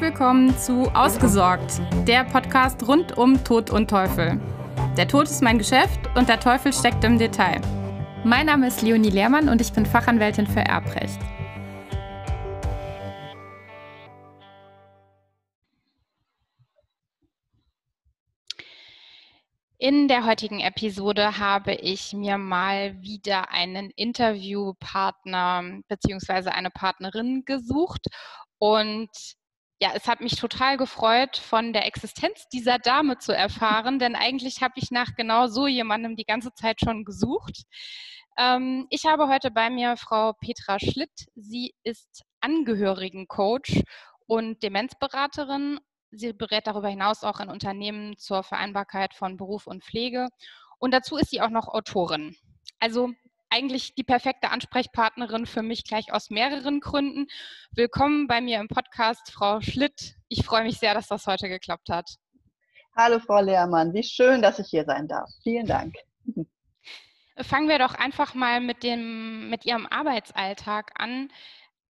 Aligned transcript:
Willkommen 0.00 0.56
zu 0.56 0.84
Ausgesorgt, 0.94 1.80
der 2.06 2.22
Podcast 2.22 2.86
rund 2.86 3.18
um 3.18 3.42
Tod 3.42 3.70
und 3.70 3.90
Teufel. 3.90 4.40
Der 4.96 5.08
Tod 5.08 5.24
ist 5.24 5.42
mein 5.42 5.58
Geschäft 5.58 5.98
und 6.14 6.28
der 6.28 6.38
Teufel 6.38 6.72
steckt 6.72 7.02
im 7.02 7.18
Detail. 7.18 7.60
Mein 8.22 8.46
Name 8.46 8.68
ist 8.68 8.80
Leonie 8.82 9.10
Lehrmann 9.10 9.48
und 9.48 9.60
ich 9.60 9.72
bin 9.72 9.84
Fachanwältin 9.84 10.46
für 10.46 10.60
Erbrecht. 10.60 11.18
In 19.78 20.06
der 20.06 20.24
heutigen 20.24 20.60
Episode 20.60 21.38
habe 21.38 21.74
ich 21.74 22.12
mir 22.12 22.38
mal 22.38 23.02
wieder 23.02 23.50
einen 23.50 23.90
Interviewpartner 23.90 25.80
bzw. 25.88 26.50
eine 26.50 26.70
Partnerin 26.70 27.44
gesucht 27.44 28.06
und 28.58 29.10
ja, 29.80 29.92
es 29.94 30.08
hat 30.08 30.20
mich 30.20 30.36
total 30.36 30.76
gefreut, 30.76 31.36
von 31.36 31.72
der 31.72 31.86
Existenz 31.86 32.48
dieser 32.48 32.78
Dame 32.78 33.18
zu 33.18 33.32
erfahren, 33.32 33.98
denn 33.98 34.16
eigentlich 34.16 34.62
habe 34.62 34.74
ich 34.76 34.90
nach 34.90 35.14
genau 35.16 35.46
so 35.46 35.66
jemandem 35.66 36.16
die 36.16 36.24
ganze 36.24 36.52
Zeit 36.54 36.80
schon 36.80 37.04
gesucht. 37.04 37.62
Ähm, 38.38 38.86
ich 38.90 39.06
habe 39.06 39.28
heute 39.28 39.50
bei 39.50 39.70
mir 39.70 39.96
Frau 39.96 40.32
Petra 40.34 40.78
Schlitt. 40.78 41.26
Sie 41.34 41.74
ist 41.84 42.22
Angehörigencoach 42.40 43.82
und 44.26 44.62
Demenzberaterin 44.62 45.78
Sie 46.10 46.32
berät 46.32 46.66
darüber 46.66 46.88
hinaus 46.88 47.22
auch 47.22 47.40
in 47.40 47.50
Unternehmen 47.50 48.16
zur 48.16 48.42
Vereinbarkeit 48.42 49.14
von 49.14 49.36
Beruf 49.36 49.66
und 49.66 49.84
Pflege. 49.84 50.28
Und 50.78 50.92
dazu 50.92 51.16
ist 51.16 51.30
sie 51.30 51.40
auch 51.40 51.50
noch 51.50 51.68
Autorin. 51.68 52.36
Also 52.78 53.12
eigentlich 53.50 53.94
die 53.94 54.04
perfekte 54.04 54.50
Ansprechpartnerin 54.50 55.46
für 55.46 55.62
mich 55.62 55.84
gleich 55.84 56.12
aus 56.12 56.30
mehreren 56.30 56.80
Gründen. 56.80 57.26
Willkommen 57.72 58.26
bei 58.26 58.40
mir 58.40 58.60
im 58.60 58.68
Podcast, 58.68 59.32
Frau 59.32 59.60
Schlitt. 59.60 60.16
Ich 60.28 60.44
freue 60.44 60.64
mich 60.64 60.78
sehr, 60.78 60.94
dass 60.94 61.08
das 61.08 61.26
heute 61.26 61.48
geklappt 61.48 61.88
hat. 61.88 62.16
Hallo, 62.96 63.18
Frau 63.20 63.40
Lehrmann. 63.40 63.94
Wie 63.94 64.02
schön, 64.02 64.42
dass 64.42 64.58
ich 64.58 64.68
hier 64.68 64.84
sein 64.84 65.08
darf. 65.08 65.30
Vielen 65.42 65.66
Dank. 65.66 65.94
Fangen 67.40 67.68
wir 67.68 67.78
doch 67.78 67.94
einfach 67.94 68.34
mal 68.34 68.60
mit, 68.60 68.82
dem, 68.82 69.48
mit 69.48 69.64
Ihrem 69.64 69.86
Arbeitsalltag 69.86 70.90
an. 71.00 71.30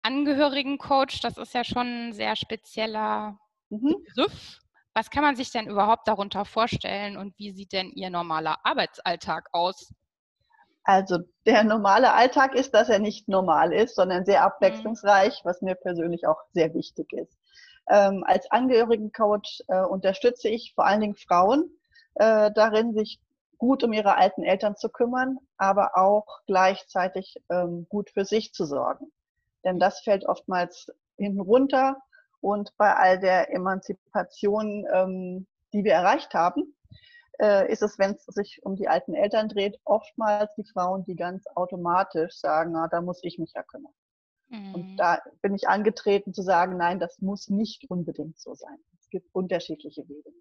Angehörigencoach, 0.03 1.19
das 1.21 1.37
ist 1.37 1.53
ja 1.53 1.63
schon 1.63 2.09
ein 2.09 2.13
sehr 2.13 2.35
spezieller 2.35 3.39
mhm. 3.69 3.95
Begriff. 4.05 4.59
Was 4.93 5.09
kann 5.09 5.23
man 5.23 5.35
sich 5.35 5.51
denn 5.51 5.67
überhaupt 5.67 6.07
darunter 6.07 6.45
vorstellen 6.45 7.17
und 7.17 7.37
wie 7.37 7.51
sieht 7.51 7.71
denn 7.71 7.91
Ihr 7.91 8.09
normaler 8.09 8.59
Arbeitsalltag 8.63 9.47
aus? 9.53 9.93
Also 10.83 11.19
der 11.45 11.63
normale 11.63 12.13
Alltag 12.13 12.55
ist, 12.55 12.73
dass 12.73 12.89
er 12.89 12.99
nicht 12.99 13.27
normal 13.27 13.73
ist, 13.73 13.95
sondern 13.95 14.25
sehr 14.25 14.41
mhm. 14.41 14.47
abwechslungsreich, 14.47 15.41
was 15.43 15.61
mir 15.61 15.75
persönlich 15.75 16.27
auch 16.27 16.41
sehr 16.53 16.73
wichtig 16.73 17.11
ist. 17.13 17.37
Ähm, 17.89 18.23
als 18.25 18.49
Angehörigencoach 18.51 19.61
äh, 19.67 19.81
unterstütze 19.81 20.49
ich 20.49 20.73
vor 20.73 20.85
allen 20.85 21.01
Dingen 21.01 21.15
Frauen 21.15 21.69
äh, 22.15 22.51
darin, 22.51 22.93
sich 22.93 23.19
gut 23.57 23.83
um 23.83 23.93
ihre 23.93 24.17
alten 24.17 24.43
Eltern 24.43 24.75
zu 24.75 24.89
kümmern, 24.89 25.37
aber 25.57 25.95
auch 25.95 26.25
gleichzeitig 26.47 27.35
ähm, 27.49 27.85
gut 27.89 28.09
für 28.09 28.25
sich 28.25 28.53
zu 28.53 28.65
sorgen. 28.65 29.11
Denn 29.63 29.77
das 29.77 30.01
fällt 30.01 30.25
oftmals 30.25 30.87
hinten 31.17 31.41
runter 31.41 31.97
und 32.39 32.75
bei 32.77 32.95
all 32.95 33.19
der 33.19 33.53
Emanzipation, 33.53 34.87
ähm, 34.91 35.47
die 35.73 35.83
wir 35.83 35.93
erreicht 35.93 36.33
haben, 36.33 36.73
äh, 37.39 37.71
ist 37.71 37.81
es, 37.81 37.97
wenn 37.99 38.11
es 38.11 38.25
sich 38.25 38.59
um 38.63 38.75
die 38.75 38.87
alten 38.87 39.13
Eltern 39.13 39.49
dreht, 39.49 39.79
oftmals 39.85 40.53
die 40.55 40.65
Frauen, 40.65 41.03
die 41.05 41.15
ganz 41.15 41.45
automatisch 41.55 42.35
sagen, 42.39 42.71
na, 42.73 42.87
da 42.87 43.01
muss 43.01 43.19
ich 43.23 43.37
mich 43.37 43.53
ja 43.55 43.63
kümmern. 43.63 43.93
Mhm. 44.49 44.75
Und 44.75 44.97
da 44.97 45.19
bin 45.41 45.55
ich 45.55 45.67
angetreten 45.67 46.33
zu 46.33 46.41
sagen, 46.41 46.77
nein, 46.77 46.99
das 46.99 47.19
muss 47.21 47.49
nicht 47.49 47.89
unbedingt 47.89 48.39
so 48.39 48.53
sein. 48.53 48.77
Es 48.99 49.09
gibt 49.09 49.27
unterschiedliche 49.33 50.07
Wege. 50.07 50.31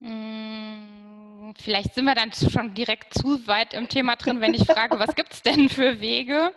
Mm, 0.00 1.52
vielleicht 1.58 1.94
sind 1.94 2.04
wir 2.04 2.14
dann 2.14 2.32
schon 2.32 2.74
direkt 2.74 3.14
zu 3.14 3.46
weit 3.46 3.74
im 3.74 3.88
Thema 3.88 4.16
drin, 4.16 4.40
wenn 4.40 4.54
ich 4.54 4.64
frage, 4.64 4.98
was 4.98 5.14
gibt 5.14 5.32
es 5.32 5.42
denn 5.42 5.68
für 5.68 6.00
Wege? 6.00 6.52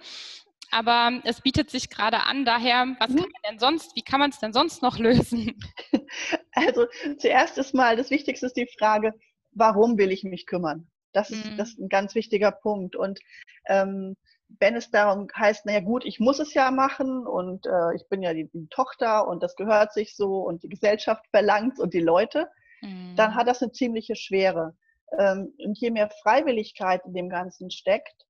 Aber 0.71 1.21
es 1.23 1.41
bietet 1.41 1.69
sich 1.69 1.89
gerade 1.89 2.23
an. 2.23 2.45
Daher, 2.45 2.95
was 2.99 3.09
mhm. 3.09 3.17
kann 3.17 3.29
man 3.31 3.51
denn 3.51 3.59
sonst, 3.59 3.95
wie 3.95 4.03
kann 4.03 4.19
man 4.19 4.29
es 4.29 4.39
denn 4.39 4.53
sonst 4.53 4.81
noch 4.81 4.97
lösen? 4.97 5.55
Also 6.53 6.87
zuerst 7.19 7.57
ist 7.59 7.75
mal 7.75 7.97
das 7.97 8.09
Wichtigste 8.09 8.47
ist 8.47 8.57
die 8.57 8.67
Frage, 8.79 9.13
warum 9.51 9.97
will 9.97 10.11
ich 10.11 10.23
mich 10.23 10.47
kümmern? 10.47 10.87
Das 11.11 11.29
ist, 11.29 11.45
mhm. 11.45 11.57
das 11.57 11.69
ist 11.69 11.79
ein 11.79 11.89
ganz 11.89 12.15
wichtiger 12.15 12.51
Punkt. 12.51 12.95
Und 12.95 13.19
ähm, 13.67 14.15
wenn 14.59 14.75
es 14.75 14.89
darum 14.89 15.27
heißt, 15.35 15.65
naja 15.65 15.81
gut, 15.81 16.05
ich 16.05 16.19
muss 16.19 16.39
es 16.39 16.53
ja 16.53 16.71
machen 16.71 17.27
und 17.27 17.65
äh, 17.65 17.95
ich 17.95 18.07
bin 18.09 18.21
ja 18.21 18.33
die, 18.33 18.49
die, 18.49 18.67
Tochter 18.69 19.27
und 19.27 19.43
das 19.43 19.55
gehört 19.55 19.93
sich 19.93 20.15
so 20.15 20.39
und 20.39 20.63
die 20.63 20.69
Gesellschaft 20.69 21.25
verlangt 21.31 21.79
und 21.79 21.93
die 21.93 21.99
Leute, 21.99 22.47
mhm. 22.81 23.15
dann 23.15 23.35
hat 23.35 23.47
das 23.47 23.61
eine 23.61 23.71
ziemliche 23.71 24.15
Schwere. 24.15 24.75
Ähm, 25.17 25.53
und 25.63 25.77
je 25.79 25.91
mehr 25.91 26.09
Freiwilligkeit 26.21 27.01
in 27.05 27.13
dem 27.13 27.29
Ganzen 27.29 27.71
steckt, 27.71 28.26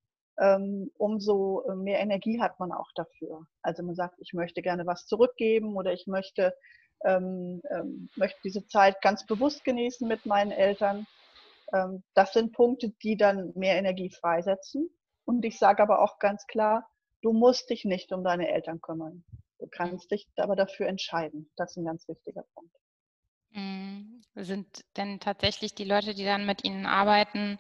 umso 0.98 1.64
äh, 1.68 1.76
mehr 1.76 2.00
Energie 2.00 2.40
hat 2.40 2.60
man 2.60 2.72
auch 2.72 2.92
dafür. 2.96 3.48
Also 3.62 3.84
man 3.84 3.96
sagt, 3.96 4.16
ich 4.20 4.34
möchte 4.34 4.62
gerne 4.62 4.86
was 4.86 5.08
zurückgeben 5.08 5.76
oder 5.76 5.94
ich 5.94 6.06
möchte, 6.06 6.56
ähm, 7.04 7.62
ähm, 7.72 8.10
möchte 8.16 8.40
diese 8.44 8.66
Zeit 8.68 9.02
ganz 9.02 9.26
bewusst 9.26 9.64
genießen 9.64 10.08
mit 10.08 10.26
meinen 10.26 10.52
Eltern. 10.52 11.08
Ähm, 11.74 12.04
das 12.14 12.34
sind 12.34 12.54
Punkte, 12.54 12.94
die 13.02 13.18
dann 13.18 13.52
mehr 13.56 13.78
Energie 13.78 14.12
freisetzen. 14.12 14.90
Und 15.26 15.44
ich 15.44 15.58
sage 15.58 15.82
aber 15.82 16.02
auch 16.02 16.20
ganz 16.20 16.46
klar, 16.46 16.88
du 17.22 17.34
musst 17.34 17.70
dich 17.70 17.84
nicht 17.84 18.12
um 18.12 18.24
deine 18.24 18.50
Eltern 18.50 18.80
kümmern. 18.80 19.24
Du 19.60 19.68
kannst 19.68 20.12
dich 20.12 20.28
aber 20.36 20.56
dafür 20.56 20.88
entscheiden. 20.88 21.50
Das 21.56 21.72
ist 21.72 21.78
ein 21.78 21.86
ganz 21.86 22.08
wichtiger 22.08 22.44
Punkt. 22.54 22.76
Mhm. 23.52 24.22
Sind 24.36 24.86
denn 24.98 25.20
tatsächlich 25.20 25.74
die 25.74 25.84
Leute, 25.84 26.14
die 26.14 26.26
dann 26.26 26.46
mit 26.46 26.64
Ihnen 26.64 26.86
arbeiten, 26.86 27.58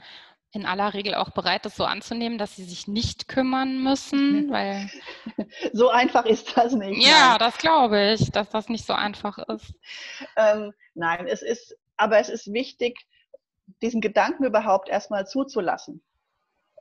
in 0.58 0.66
aller 0.66 0.94
Regel 0.94 1.16
auch 1.16 1.30
bereit, 1.30 1.66
das 1.66 1.76
so 1.76 1.86
anzunehmen, 1.86 2.38
dass 2.38 2.56
sie 2.56 2.64
sich 2.64 2.88
nicht 2.88 3.28
kümmern 3.28 3.82
müssen, 3.84 4.50
weil 4.52 4.90
so 5.74 5.90
einfach 5.90 6.26
ist 6.26 6.58
das 6.58 6.74
nicht. 6.74 7.06
Ja, 7.06 7.30
nein. 7.30 7.40
das 7.40 7.58
glaube 7.58 8.14
ich, 8.14 8.32
dass 8.32 8.50
das 8.50 8.68
nicht 8.68 8.86
so 8.86 8.94
einfach 8.94 9.38
ist. 9.38 9.74
Ähm, 10.36 10.74
nein, 10.94 11.28
es 11.28 11.42
ist, 11.42 11.76
aber 11.96 12.20
es 12.20 12.30
ist 12.30 12.52
wichtig, 12.54 13.08
diesen 13.82 14.02
Gedanken 14.02 14.44
überhaupt 14.44 14.90
erstmal 14.90 15.28
zuzulassen, 15.28 16.04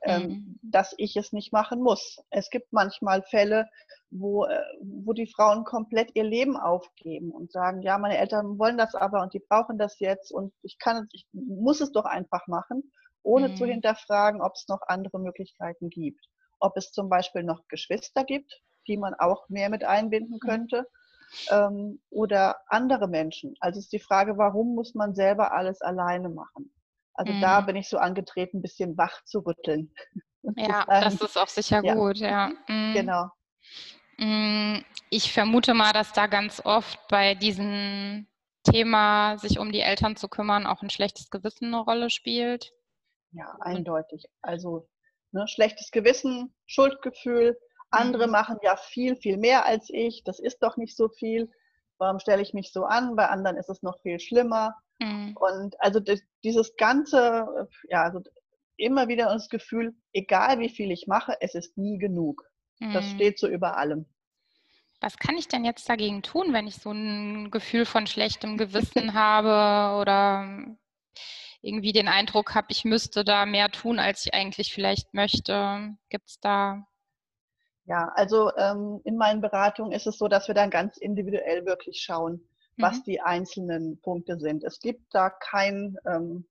ähm, 0.03 0.21
mhm. 0.21 0.59
dass 0.61 0.93
ich 0.97 1.15
es 1.17 1.33
nicht 1.33 1.53
machen 1.53 1.81
muss. 1.81 2.19
Es 2.29 2.49
gibt 2.49 2.71
manchmal 2.71 3.23
Fälle, 3.23 3.67
wo, 4.09 4.45
äh, 4.45 4.59
wo 4.81 5.13
die 5.13 5.27
Frauen 5.27 5.63
komplett 5.63 6.15
ihr 6.15 6.23
Leben 6.23 6.55
aufgeben 6.57 7.31
und 7.31 7.51
sagen, 7.51 7.81
ja, 7.81 7.97
meine 7.97 8.17
Eltern 8.17 8.57
wollen 8.59 8.77
das 8.77 8.95
aber 8.95 9.21
und 9.21 9.33
die 9.33 9.39
brauchen 9.47 9.77
das 9.77 9.99
jetzt 9.99 10.31
und 10.31 10.53
ich 10.61 10.77
kann 10.79 10.97
es, 10.97 11.09
ich 11.13 11.27
muss 11.31 11.81
es 11.81 11.91
doch 11.91 12.05
einfach 12.05 12.47
machen 12.47 12.91
ohne 13.27 13.49
mhm. 13.49 13.55
zu 13.57 13.65
hinterfragen, 13.65 14.41
ob 14.41 14.53
es 14.55 14.67
noch 14.69 14.79
andere 14.87 15.19
Möglichkeiten 15.19 15.89
gibt. 15.89 16.25
Ob 16.59 16.77
es 16.77 16.91
zum 16.91 17.09
Beispiel 17.09 17.43
noch 17.43 17.67
Geschwister 17.67 18.23
gibt, 18.23 18.51
die 18.87 18.97
man 18.97 19.13
auch 19.15 19.49
mehr 19.49 19.69
mit 19.69 19.83
einbinden 19.83 20.39
mhm. 20.41 20.47
könnte. 20.47 20.87
Ähm, 21.51 22.01
oder 22.09 22.55
andere 22.67 23.09
Menschen. 23.09 23.53
Also 23.59 23.79
ist 23.79 23.91
die 23.91 23.99
Frage, 23.99 24.37
warum 24.37 24.75
muss 24.75 24.95
man 24.95 25.13
selber 25.13 25.51
alles 25.51 25.81
alleine 25.81 26.29
machen? 26.29 26.73
Also 27.15 27.33
mhm. 27.33 27.41
da 27.41 27.59
bin 27.59 27.75
ich 27.75 27.89
so 27.89 27.97
angetreten, 27.97 28.59
ein 28.59 28.61
bisschen 28.61 28.97
wach 28.97 29.23
zu 29.25 29.39
rütteln. 29.39 29.93
Ja, 30.55 30.85
sagen, 30.87 31.03
das 31.03 31.15
ist 31.15 31.37
auch 31.37 31.49
sicher 31.49 31.83
ja. 31.83 31.93
gut, 31.93 32.19
ja. 32.19 32.51
Mhm. 32.69 32.93
Genau. 32.93 33.25
Mhm. 34.17 34.85
Ich 35.09 35.33
vermute 35.33 35.73
mal, 35.73 35.91
dass 35.91 36.13
da 36.13 36.27
ganz 36.27 36.61
oft 36.63 36.97
bei 37.09 37.35
diesem 37.35 38.27
Thema, 38.63 39.37
sich 39.39 39.59
um 39.59 39.73
die 39.73 39.81
Eltern 39.81 40.15
zu 40.15 40.29
kümmern, 40.29 40.65
auch 40.65 40.81
ein 40.81 40.89
schlechtes 40.89 41.29
Gewissen 41.29 41.73
eine 41.73 41.83
Rolle 41.83 42.09
spielt. 42.09 42.71
Ja, 43.31 43.55
eindeutig. 43.59 44.25
Also 44.41 44.87
ne, 45.31 45.47
schlechtes 45.47 45.91
Gewissen, 45.91 46.53
Schuldgefühl. 46.65 47.57
Andere 47.89 48.27
mhm. 48.27 48.31
machen 48.31 48.57
ja 48.61 48.75
viel, 48.75 49.15
viel 49.15 49.37
mehr 49.37 49.65
als 49.65 49.89
ich. 49.89 50.23
Das 50.23 50.39
ist 50.39 50.59
doch 50.59 50.77
nicht 50.77 50.95
so 50.95 51.09
viel. 51.09 51.49
Warum 51.97 52.19
stelle 52.19 52.41
ich 52.41 52.53
mich 52.53 52.71
so 52.71 52.83
an? 52.83 53.15
Bei 53.15 53.27
anderen 53.27 53.57
ist 53.57 53.69
es 53.69 53.81
noch 53.81 53.99
viel 54.01 54.19
schlimmer. 54.19 54.75
Mhm. 54.99 55.35
Und 55.37 55.75
also 55.79 55.99
dieses 56.43 56.75
ganze, 56.75 57.67
ja, 57.89 58.03
also 58.03 58.21
immer 58.77 59.07
wieder 59.07 59.25
das 59.25 59.49
Gefühl, 59.49 59.95
egal 60.13 60.59
wie 60.59 60.69
viel 60.69 60.91
ich 60.91 61.07
mache, 61.07 61.35
es 61.39 61.55
ist 61.55 61.77
nie 61.77 61.97
genug. 61.97 62.43
Mhm. 62.79 62.93
Das 62.93 63.09
steht 63.09 63.39
so 63.39 63.47
über 63.47 63.77
allem. 63.77 64.05
Was 64.99 65.17
kann 65.17 65.37
ich 65.37 65.47
denn 65.47 65.63
jetzt 65.63 65.87
dagegen 65.89 66.23
tun, 66.23 66.53
wenn 66.53 66.67
ich 66.67 66.77
so 66.77 66.91
ein 66.91 67.51
Gefühl 67.51 67.85
von 67.85 68.07
schlechtem 68.07 68.57
Gewissen 68.57 69.13
habe 69.13 69.99
oder 69.99 70.75
irgendwie 71.67 71.91
den 71.91 72.07
Eindruck 72.07 72.55
habe, 72.55 72.67
ich 72.69 72.85
müsste 72.85 73.23
da 73.23 73.45
mehr 73.45 73.69
tun, 73.69 73.99
als 73.99 74.25
ich 74.25 74.33
eigentlich 74.33 74.73
vielleicht 74.73 75.13
möchte. 75.13 75.95
Gibt 76.09 76.29
es 76.29 76.39
da? 76.39 76.87
Ja, 77.85 78.11
also 78.15 78.51
ähm, 78.55 79.01
in 79.03 79.17
meinen 79.17 79.41
Beratungen 79.41 79.91
ist 79.91 80.07
es 80.07 80.17
so, 80.17 80.27
dass 80.27 80.47
wir 80.47 80.55
dann 80.55 80.69
ganz 80.69 80.97
individuell 80.97 81.65
wirklich 81.65 82.01
schauen, 82.01 82.41
was 82.77 82.99
mhm. 82.99 83.03
die 83.03 83.21
einzelnen 83.21 84.01
Punkte 84.01 84.39
sind. 84.39 84.63
Es 84.63 84.79
gibt 84.79 85.13
da 85.13 85.29
kein, 85.29 85.97
ähm, 86.05 86.47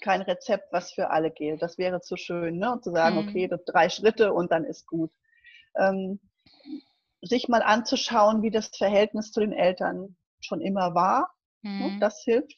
kein 0.00 0.22
Rezept, 0.22 0.72
was 0.72 0.92
für 0.92 1.10
alle 1.10 1.30
gilt. 1.30 1.62
Das 1.62 1.78
wäre 1.78 2.00
zu 2.00 2.16
schön, 2.16 2.58
ne? 2.58 2.78
zu 2.82 2.92
sagen, 2.92 3.22
mhm. 3.22 3.28
okay, 3.28 3.50
drei 3.66 3.88
Schritte 3.88 4.32
und 4.32 4.52
dann 4.52 4.64
ist 4.64 4.86
gut. 4.86 5.12
Ähm, 5.76 6.20
sich 7.22 7.48
mal 7.48 7.62
anzuschauen, 7.62 8.42
wie 8.42 8.50
das 8.50 8.68
Verhältnis 8.68 9.32
zu 9.32 9.40
den 9.40 9.52
Eltern 9.52 10.16
schon 10.40 10.60
immer 10.60 10.94
war. 10.94 11.34
Mhm. 11.62 11.98
Das 12.00 12.22
hilft. 12.22 12.54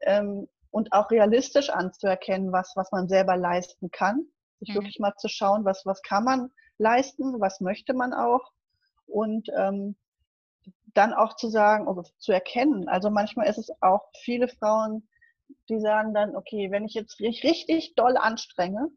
Ähm, 0.00 0.48
und 0.70 0.92
auch 0.92 1.10
realistisch 1.10 1.70
anzuerkennen, 1.70 2.52
was, 2.52 2.72
was 2.76 2.92
man 2.92 3.08
selber 3.08 3.36
leisten 3.36 3.90
kann. 3.90 4.26
Sich 4.60 4.70
mhm. 4.70 4.74
wirklich 4.74 4.98
mal 4.98 5.14
zu 5.16 5.28
schauen, 5.28 5.64
was, 5.64 5.86
was 5.86 6.02
kann 6.02 6.24
man 6.24 6.50
leisten, 6.78 7.40
was 7.40 7.60
möchte 7.60 7.94
man 7.94 8.12
auch. 8.12 8.52
Und 9.06 9.48
ähm, 9.56 9.96
dann 10.94 11.14
auch 11.14 11.36
zu 11.36 11.48
sagen 11.48 11.86
oder 11.86 12.04
zu 12.18 12.32
erkennen. 12.32 12.88
Also 12.88 13.10
manchmal 13.10 13.46
ist 13.46 13.58
es 13.58 13.70
auch 13.80 14.02
viele 14.22 14.48
Frauen, 14.48 15.08
die 15.68 15.80
sagen 15.80 16.12
dann, 16.12 16.36
okay, 16.36 16.70
wenn 16.70 16.84
ich 16.84 16.94
jetzt 16.94 17.20
richtig 17.20 17.94
doll 17.94 18.16
anstrenge, 18.16 18.88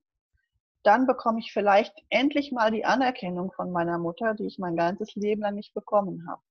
dann 0.84 1.06
bekomme 1.06 1.40
ich 1.40 1.54
vielleicht 1.54 1.94
endlich 2.10 2.52
mal 2.52 2.72
die 2.72 2.86
Anerkennung 2.86 3.52
von 3.52 3.72
meiner 3.72 4.00
Mutter, 4.00 4.34
die 4.34 4.48
ich 4.48 4.58
mein 4.58 4.76
ganzes 4.76 5.16
Leben 5.16 5.42
lang 5.42 5.56
nicht 5.56 5.74
bekommen 5.74 6.28
habe. 6.28 6.42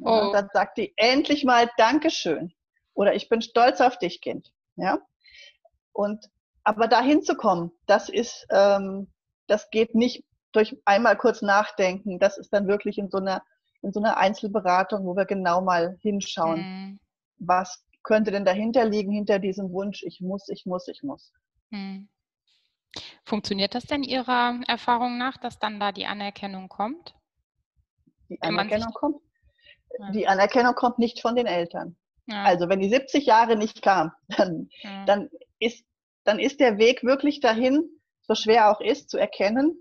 Oh. 0.00 0.26
Und 0.26 0.32
dann 0.32 0.48
sagt 0.52 0.78
die 0.78 0.92
endlich 0.96 1.44
mal 1.44 1.70
Dankeschön 1.76 2.52
oder 3.00 3.14
ich 3.14 3.30
bin 3.30 3.40
stolz 3.40 3.80
auf 3.80 3.98
dich, 3.98 4.20
Kind. 4.20 4.52
Ja. 4.76 4.98
Und 5.92 6.28
aber 6.64 6.86
dahin 6.86 7.22
zu 7.22 7.34
kommen, 7.34 7.72
das 7.86 8.10
ist, 8.10 8.46
ähm, 8.50 9.10
das 9.46 9.70
geht 9.70 9.94
nicht 9.94 10.22
durch 10.52 10.76
einmal 10.84 11.16
kurz 11.16 11.40
nachdenken. 11.40 12.18
Das 12.18 12.36
ist 12.36 12.52
dann 12.52 12.68
wirklich 12.68 12.98
in 12.98 13.08
so 13.08 13.16
einer 13.16 13.42
in 13.80 13.90
so 13.94 14.00
einer 14.00 14.18
Einzelberatung, 14.18 15.06
wo 15.06 15.16
wir 15.16 15.24
genau 15.24 15.62
mal 15.62 15.96
hinschauen, 16.02 16.60
mhm. 16.60 17.00
was 17.38 17.82
könnte 18.02 18.32
denn 18.32 18.44
dahinter 18.44 18.84
liegen, 18.84 19.12
hinter 19.12 19.38
diesem 19.38 19.72
Wunsch, 19.72 20.02
ich 20.02 20.20
muss, 20.20 20.50
ich 20.50 20.66
muss, 20.66 20.86
ich 20.86 21.02
muss. 21.02 21.32
Mhm. 21.70 22.06
Funktioniert 23.24 23.74
das 23.74 23.84
denn 23.84 24.02
Ihrer 24.02 24.60
Erfahrung 24.68 25.16
nach, 25.16 25.38
dass 25.38 25.58
dann 25.58 25.80
da 25.80 25.92
die 25.92 26.04
Anerkennung 26.04 26.68
kommt? 26.68 27.14
Die 28.28 28.42
Anerkennung 28.42 28.92
kommt? 28.92 29.22
Die 30.12 30.28
Anerkennung 30.28 30.74
kommt 30.74 30.98
nicht 30.98 31.22
von 31.22 31.34
den 31.34 31.46
Eltern. 31.46 31.96
Ja. 32.30 32.44
Also 32.44 32.68
wenn 32.68 32.80
die 32.80 32.88
70 32.88 33.26
Jahre 33.26 33.56
nicht 33.56 33.82
kam, 33.82 34.12
dann, 34.28 34.68
ja. 34.82 35.04
dann, 35.04 35.28
ist, 35.58 35.84
dann 36.24 36.38
ist 36.38 36.60
der 36.60 36.78
Weg 36.78 37.02
wirklich 37.02 37.40
dahin, 37.40 37.88
so 38.22 38.34
schwer 38.34 38.70
auch 38.70 38.80
ist, 38.80 39.10
zu 39.10 39.18
erkennen, 39.18 39.76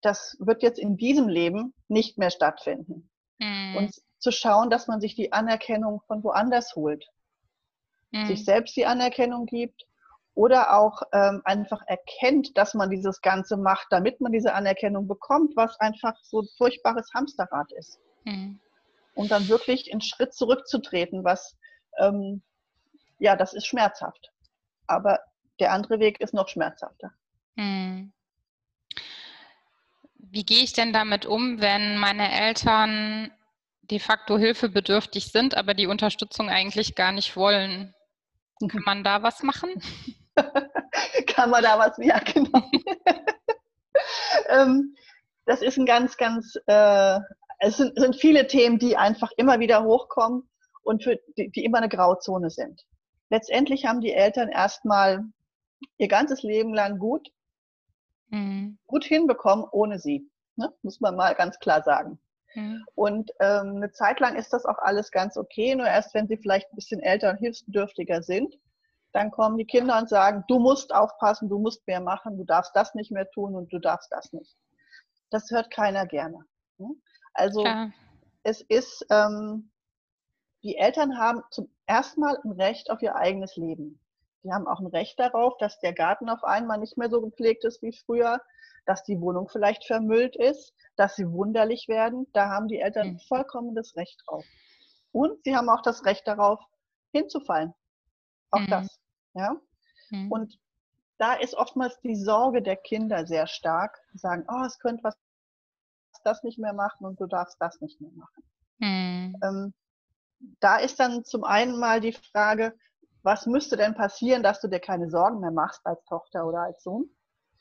das 0.00 0.36
wird 0.38 0.62
jetzt 0.62 0.78
in 0.78 0.96
diesem 0.96 1.28
Leben 1.28 1.74
nicht 1.88 2.18
mehr 2.18 2.30
stattfinden. 2.30 3.10
Mhm. 3.38 3.76
Und 3.76 3.94
zu 4.18 4.30
schauen, 4.30 4.70
dass 4.70 4.86
man 4.86 5.00
sich 5.00 5.14
die 5.14 5.32
Anerkennung 5.32 6.00
von 6.06 6.22
woanders 6.22 6.74
holt. 6.76 7.04
Mhm. 8.10 8.26
Sich 8.26 8.44
selbst 8.44 8.76
die 8.76 8.86
Anerkennung 8.86 9.46
gibt 9.46 9.86
oder 10.34 10.76
auch 10.78 11.02
ähm, 11.12 11.42
einfach 11.44 11.80
erkennt, 11.86 12.56
dass 12.56 12.74
man 12.74 12.90
dieses 12.90 13.20
Ganze 13.20 13.56
macht, 13.56 13.86
damit 13.90 14.20
man 14.20 14.32
diese 14.32 14.54
Anerkennung 14.54 15.08
bekommt, 15.08 15.56
was 15.56 15.78
einfach 15.80 16.14
so 16.22 16.40
ein 16.40 16.48
furchtbares 16.56 17.10
Hamsterrad 17.14 17.72
ist. 17.72 17.98
Mhm. 18.24 18.60
Und 19.14 19.30
dann 19.30 19.48
wirklich 19.48 19.92
einen 19.92 20.00
Schritt 20.00 20.34
zurückzutreten, 20.34 21.22
was, 21.24 21.56
ähm, 21.98 22.42
ja, 23.18 23.36
das 23.36 23.54
ist 23.54 23.66
schmerzhaft. 23.66 24.32
Aber 24.86 25.20
der 25.60 25.72
andere 25.72 25.98
Weg 25.98 26.20
ist 26.20 26.34
noch 26.34 26.48
schmerzhafter. 26.48 27.12
Mhm. 27.56 28.12
Wie 30.16 30.44
gehe 30.44 30.64
ich 30.64 30.72
denn 30.72 30.92
damit 30.92 31.26
um, 31.26 31.60
wenn 31.60 31.96
meine 31.96 32.30
Eltern 32.32 33.30
de 33.82 33.98
facto 33.98 34.38
hilfebedürftig 34.38 35.30
sind, 35.30 35.56
aber 35.56 35.74
die 35.74 35.86
Unterstützung 35.86 36.48
eigentlich 36.48 36.94
gar 36.94 37.12
nicht 37.12 37.36
wollen? 37.36 37.94
Kann 38.68 38.82
man 38.84 39.04
da 39.04 39.22
was 39.22 39.42
machen? 39.42 39.70
Kann 41.26 41.50
man 41.50 41.62
da 41.62 41.78
was? 41.78 41.96
Ja, 41.98 42.18
genau. 42.18 42.70
ähm, 44.48 44.94
das 45.46 45.62
ist 45.62 45.76
ein 45.76 45.86
ganz, 45.86 46.16
ganz, 46.16 46.56
äh, 46.66 47.20
es 47.60 47.76
sind, 47.76 47.98
sind, 47.98 48.16
viele 48.16 48.46
Themen, 48.46 48.78
die 48.78 48.96
einfach 48.96 49.30
immer 49.36 49.60
wieder 49.60 49.84
hochkommen 49.84 50.48
und 50.84 51.02
für 51.02 51.18
die, 51.36 51.50
die 51.50 51.64
immer 51.64 51.78
eine 51.78 51.88
Grauzone 51.88 52.50
sind. 52.50 52.82
Letztendlich 53.30 53.86
haben 53.86 54.00
die 54.00 54.12
Eltern 54.12 54.48
erstmal 54.48 55.24
ihr 55.98 56.08
ganzes 56.08 56.42
Leben 56.42 56.72
lang 56.72 56.98
gut 56.98 57.30
mhm. 58.34 58.78
gut 58.86 59.04
hinbekommen 59.04 59.66
ohne 59.70 59.98
sie. 59.98 60.28
Ne? 60.56 60.72
Muss 60.82 61.00
man 61.00 61.16
mal 61.16 61.34
ganz 61.34 61.58
klar 61.58 61.82
sagen. 61.82 62.18
Mhm. 62.54 62.84
Und 62.94 63.30
ähm, 63.40 63.76
eine 63.76 63.92
Zeit 63.92 64.20
lang 64.20 64.36
ist 64.36 64.52
das 64.52 64.64
auch 64.64 64.78
alles 64.78 65.10
ganz 65.10 65.36
okay, 65.36 65.74
nur 65.74 65.86
erst 65.86 66.14
wenn 66.14 66.28
sie 66.28 66.36
vielleicht 66.36 66.70
ein 66.72 66.76
bisschen 66.76 67.00
älter 67.00 67.30
und 67.30 67.38
hilfsbedürftiger 67.38 68.22
sind, 68.22 68.54
dann 69.12 69.30
kommen 69.30 69.56
die 69.56 69.66
Kinder 69.66 69.98
und 69.98 70.08
sagen, 70.08 70.44
du 70.48 70.58
musst 70.58 70.94
aufpassen, 70.94 71.48
du 71.48 71.58
musst 71.58 71.86
mehr 71.86 72.00
machen, 72.00 72.36
du 72.36 72.44
darfst 72.44 72.74
das 72.74 72.94
nicht 72.94 73.12
mehr 73.12 73.30
tun 73.30 73.54
und 73.54 73.72
du 73.72 73.78
darfst 73.78 74.10
das 74.10 74.32
nicht. 74.32 74.56
Das 75.30 75.50
hört 75.50 75.70
keiner 75.70 76.06
gerne. 76.06 76.38
Ne? 76.78 76.90
Also 77.32 77.62
Klar. 77.62 77.92
es 78.42 78.60
ist, 78.62 79.06
ähm, 79.10 79.70
die 80.64 80.76
Eltern 80.78 81.18
haben 81.18 81.42
zum 81.50 81.70
ersten 81.86 82.20
Mal 82.20 82.40
ein 82.42 82.52
Recht 82.52 82.90
auf 82.90 83.02
ihr 83.02 83.14
eigenes 83.14 83.56
Leben. 83.56 84.00
Die 84.42 84.52
haben 84.52 84.66
auch 84.66 84.80
ein 84.80 84.86
Recht 84.86 85.18
darauf, 85.20 85.56
dass 85.58 85.78
der 85.80 85.92
Garten 85.92 86.28
auf 86.28 86.42
einmal 86.42 86.78
nicht 86.78 86.96
mehr 86.96 87.10
so 87.10 87.20
gepflegt 87.20 87.64
ist 87.64 87.82
wie 87.82 87.92
früher, 87.92 88.40
dass 88.86 89.04
die 89.04 89.20
Wohnung 89.20 89.48
vielleicht 89.48 89.84
vermüllt 89.86 90.36
ist, 90.36 90.74
dass 90.96 91.16
sie 91.16 91.30
wunderlich 91.30 91.86
werden. 91.88 92.26
Da 92.32 92.48
haben 92.48 92.68
die 92.68 92.80
Eltern 92.80 93.12
mhm. 93.12 93.18
vollkommenes 93.20 93.94
Recht 93.96 94.22
drauf. 94.26 94.44
Und 95.12 95.42
sie 95.44 95.54
haben 95.54 95.68
auch 95.68 95.82
das 95.82 96.04
Recht 96.04 96.26
darauf, 96.26 96.60
hinzufallen. 97.12 97.72
Auch 98.50 98.60
mhm. 98.60 98.70
das. 98.70 99.00
Ja? 99.34 99.56
Mhm. 100.10 100.32
Und 100.32 100.58
da 101.18 101.34
ist 101.34 101.54
oftmals 101.54 102.00
die 102.00 102.16
Sorge 102.16 102.62
der 102.62 102.76
Kinder 102.76 103.26
sehr 103.26 103.46
stark. 103.46 103.98
Die 104.12 104.18
sagen, 104.18 104.44
oh, 104.48 104.64
es 104.64 104.78
könnte 104.78 105.04
was 105.04 105.14
das 106.24 106.42
nicht 106.42 106.58
mehr 106.58 106.72
machen 106.72 107.04
und 107.04 107.20
du 107.20 107.26
darfst 107.26 107.56
das 107.60 107.80
nicht 107.82 108.00
mehr 108.00 108.12
machen. 108.12 108.44
Mhm. 108.78 109.36
Ähm, 109.42 109.74
da 110.60 110.78
ist 110.78 111.00
dann 111.00 111.24
zum 111.24 111.44
einen 111.44 111.78
mal 111.78 112.00
die 112.00 112.12
Frage, 112.12 112.74
was 113.22 113.46
müsste 113.46 113.76
denn 113.76 113.94
passieren, 113.94 114.42
dass 114.42 114.60
du 114.60 114.68
dir 114.68 114.80
keine 114.80 115.08
Sorgen 115.10 115.40
mehr 115.40 115.50
machst 115.50 115.80
als 115.84 116.04
Tochter 116.04 116.46
oder 116.46 116.60
als 116.60 116.82
Sohn? 116.82 117.08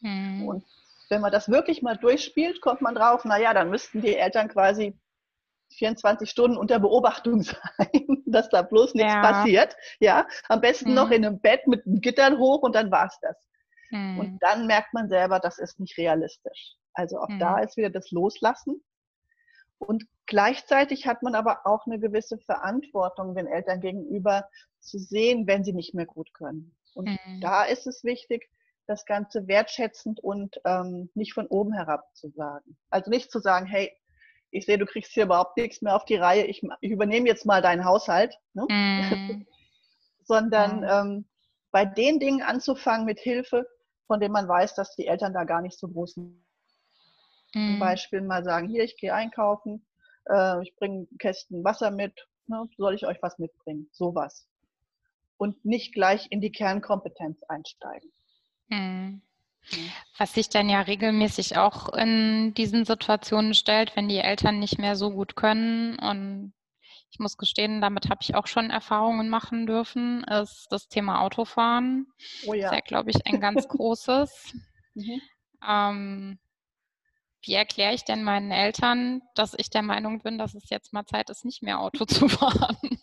Mhm. 0.01 0.47
Und 0.47 0.65
wenn 1.09 1.21
man 1.21 1.31
das 1.31 1.50
wirklich 1.50 1.81
mal 1.81 1.97
durchspielt, 1.97 2.62
kommt 2.62 2.81
man 2.81 2.95
drauf, 2.95 3.24
naja, 3.25 3.53
dann 3.53 3.69
müssten 3.69 4.01
die 4.01 4.15
Eltern 4.15 4.50
quasi 4.50 4.97
24 5.77 6.30
Stunden 6.30 6.57
unter 6.57 6.80
Beobachtung 6.80 7.41
sein, 7.41 8.24
dass 8.25 8.50
da 8.50 8.62
bloß 8.62 8.94
nichts 8.94 9.13
ja. 9.13 9.21
passiert. 9.21 9.75
Ja, 10.00 10.27
am 10.50 10.62
besten 10.62 10.89
mhm. 10.89 10.95
noch 10.95 11.12
in 11.12 11.25
einem 11.25 11.39
Bett 11.39 11.68
mit 11.68 11.81
Gittern 11.85 12.38
hoch 12.38 12.62
und 12.62 12.75
dann 12.75 12.91
war's 12.91 13.18
das. 13.21 13.38
Mhm. 13.91 14.19
Und 14.19 14.39
dann 14.39 14.68
merkt 14.68 14.94
man 14.94 15.07
selber, 15.07 15.39
das 15.39 15.59
ist 15.59 15.80
nicht 15.80 15.97
realistisch. 15.97 16.75
Also 16.94 17.19
auch 17.19 17.30
da 17.39 17.59
ist 17.59 17.77
wieder 17.77 17.89
das 17.89 18.11
Loslassen. 18.11 18.83
Und 19.83 20.06
gleichzeitig 20.25 21.07
hat 21.07 21.23
man 21.23 21.35
aber 21.35 21.66
auch 21.66 21.85
eine 21.85 21.99
gewisse 21.99 22.37
Verantwortung 22.40 23.35
den 23.35 23.47
Eltern 23.47 23.81
gegenüber 23.81 24.47
zu 24.80 24.97
sehen, 24.99 25.47
wenn 25.47 25.63
sie 25.63 25.73
nicht 25.73 25.94
mehr 25.94 26.06
gut 26.06 26.33
können. 26.33 26.75
Und 26.94 27.09
mhm. 27.09 27.42
da 27.42 27.63
ist 27.63 27.87
es 27.87 28.04
wichtig, 28.04 28.49
das 28.85 29.06
Ganze 29.06 29.47
wertschätzend 29.47 30.19
und 30.19 30.59
ähm, 30.66 31.09
nicht 31.13 31.33
von 31.33 31.47
oben 31.47 31.73
herab 31.73 32.04
zu 32.16 32.30
sagen. 32.30 32.78
Also 32.90 33.09
nicht 33.09 33.31
zu 33.31 33.40
sagen, 33.40 33.66
hey, 33.66 33.92
ich 34.52 34.66
sehe, 34.66 34.78
du 34.78 34.85
kriegst 34.85 35.11
hier 35.13 35.23
überhaupt 35.23 35.57
nichts 35.57 35.81
mehr 35.81 35.95
auf 35.95 36.06
die 36.06 36.16
Reihe, 36.16 36.45
ich, 36.45 36.61
ich 36.81 36.92
übernehme 36.92 37.28
jetzt 37.28 37.45
mal 37.45 37.61
deinen 37.61 37.85
Haushalt, 37.85 38.37
ne? 38.54 38.66
mhm. 38.69 39.47
sondern 40.25 40.81
mhm. 40.81 40.87
Ähm, 40.90 41.25
bei 41.71 41.85
den 41.85 42.19
Dingen 42.19 42.44
anzufangen 42.44 43.06
mit 43.06 43.19
Hilfe, 43.19 43.68
von 44.06 44.19
denen 44.19 44.33
man 44.33 44.47
weiß, 44.47 44.75
dass 44.75 44.95
die 44.95 45.07
Eltern 45.07 45.33
da 45.33 45.44
gar 45.44 45.61
nicht 45.61 45.78
so 45.78 45.87
groß 45.87 46.13
sind. 46.13 46.43
Mhm. 47.54 47.72
Zum 47.72 47.80
Beispiel 47.80 48.22
mal 48.22 48.44
sagen, 48.44 48.68
hier, 48.68 48.83
ich 48.83 48.98
gehe 48.98 49.14
einkaufen, 49.14 49.86
äh, 50.30 50.62
ich 50.64 50.76
bringe 50.76 51.07
Kästen 51.19 51.64
Wasser 51.64 51.92
mit, 51.92 52.28
ne? 52.48 52.68
soll 52.78 52.95
ich 52.95 53.06
euch 53.06 53.18
was 53.22 53.38
mitbringen? 53.40 53.90
Sowas. 53.92 54.48
Und 55.38 55.64
nicht 55.66 55.94
gleich 55.94 56.28
in 56.30 56.42
die 56.42 56.52
Kernkompetenz 56.52 57.44
einsteigen. 57.44 58.12
Mhm. 58.69 59.22
Was 60.18 60.33
sich 60.33 60.50
dann 60.50 60.69
ja 60.69 60.81
regelmäßig 60.81 61.57
auch 61.57 61.90
in 61.94 62.54
diesen 62.54 62.86
Situationen 62.86 63.54
stellt, 63.54 63.95
wenn 63.95 64.10
die 64.10 64.18
Eltern 64.18 64.60
nicht 64.60 64.78
mehr 64.78 64.95
so 64.95 65.12
gut 65.12 65.36
können. 65.36 65.98
Und 66.00 66.54
ich 67.12 67.19
muss 67.19 67.38
gestehen, 67.38 67.80
damit 67.80 68.10
habe 68.10 68.19
ich 68.22 68.36
auch 68.36 68.48
schon 68.48 68.72
Erfahrungen 68.72 69.30
machen 69.30 69.66
dürfen, 69.66 70.24
ist 70.26 70.68
das 70.69 70.90
Thema 70.90 71.22
Autofahren. 71.22 72.07
Oh 72.45 72.54
ja. 72.54 72.64
Das 72.64 72.72
ist 72.72 72.76
ja, 72.76 72.81
glaube 72.81 73.12
ich, 73.12 73.26
ein 73.26 73.40
ganz 73.40 73.68
großes. 73.69 74.54
mhm. 74.95 75.22
ähm, 75.66 76.40
wie 77.44 77.54
erkläre 77.54 77.94
ich 77.94 78.06
denn 78.06 78.23
meinen 78.23 78.52
Eltern, 78.52 79.21
dass 79.35 79.54
ich 79.57 79.69
der 79.69 79.81
Meinung 79.81 80.21
bin, 80.21 80.38
dass 80.38 80.56
es 80.56 80.69
jetzt 80.69 80.94
mal 80.94 81.06
Zeit 81.06 81.30
ist, 81.30 81.45
nicht 81.45 81.62
mehr 81.62 81.80
Auto 81.80 82.06
zu 82.06 82.28
fahren? 82.30 83.02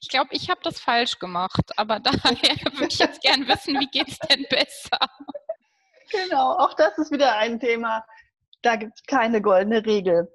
Ich 0.00 0.08
glaube, 0.08 0.30
ich 0.32 0.50
habe 0.50 0.60
das 0.62 0.80
falsch 0.80 1.18
gemacht, 1.18 1.72
aber 1.76 2.00
daher 2.00 2.56
würde 2.72 2.88
ich 2.88 2.98
jetzt 2.98 3.22
gern 3.22 3.46
wissen, 3.48 3.78
wie 3.80 3.86
geht 3.86 4.08
es 4.08 4.18
denn 4.18 4.44
besser? 4.50 4.98
Genau, 6.10 6.52
auch 6.58 6.74
das 6.74 6.98
ist 6.98 7.12
wieder 7.12 7.36
ein 7.36 7.60
Thema. 7.60 8.04
Da 8.62 8.76
gibt 8.76 8.92
es 8.96 9.02
keine 9.04 9.40
goldene 9.40 9.84
Regel. 9.86 10.32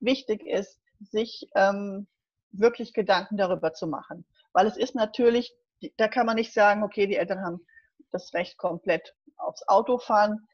Wichtig 0.00 0.44
ist, 0.46 0.80
sich 1.00 1.48
ähm, 1.54 2.06
wirklich 2.50 2.92
Gedanken 2.92 3.36
darüber 3.36 3.72
zu 3.72 3.86
machen. 3.86 4.26
Weil 4.52 4.66
es 4.66 4.76
ist 4.76 4.94
natürlich, 4.94 5.54
da 5.96 6.08
kann 6.08 6.26
man 6.26 6.36
nicht 6.36 6.52
sagen, 6.52 6.82
okay, 6.82 7.06
die 7.06 7.16
Eltern 7.16 7.44
haben 7.44 7.66
das 8.10 8.32
Recht 8.34 8.58
komplett 8.58 9.14
aufs 9.36 9.66
Auto 9.68 9.98
fahren, 9.98 10.46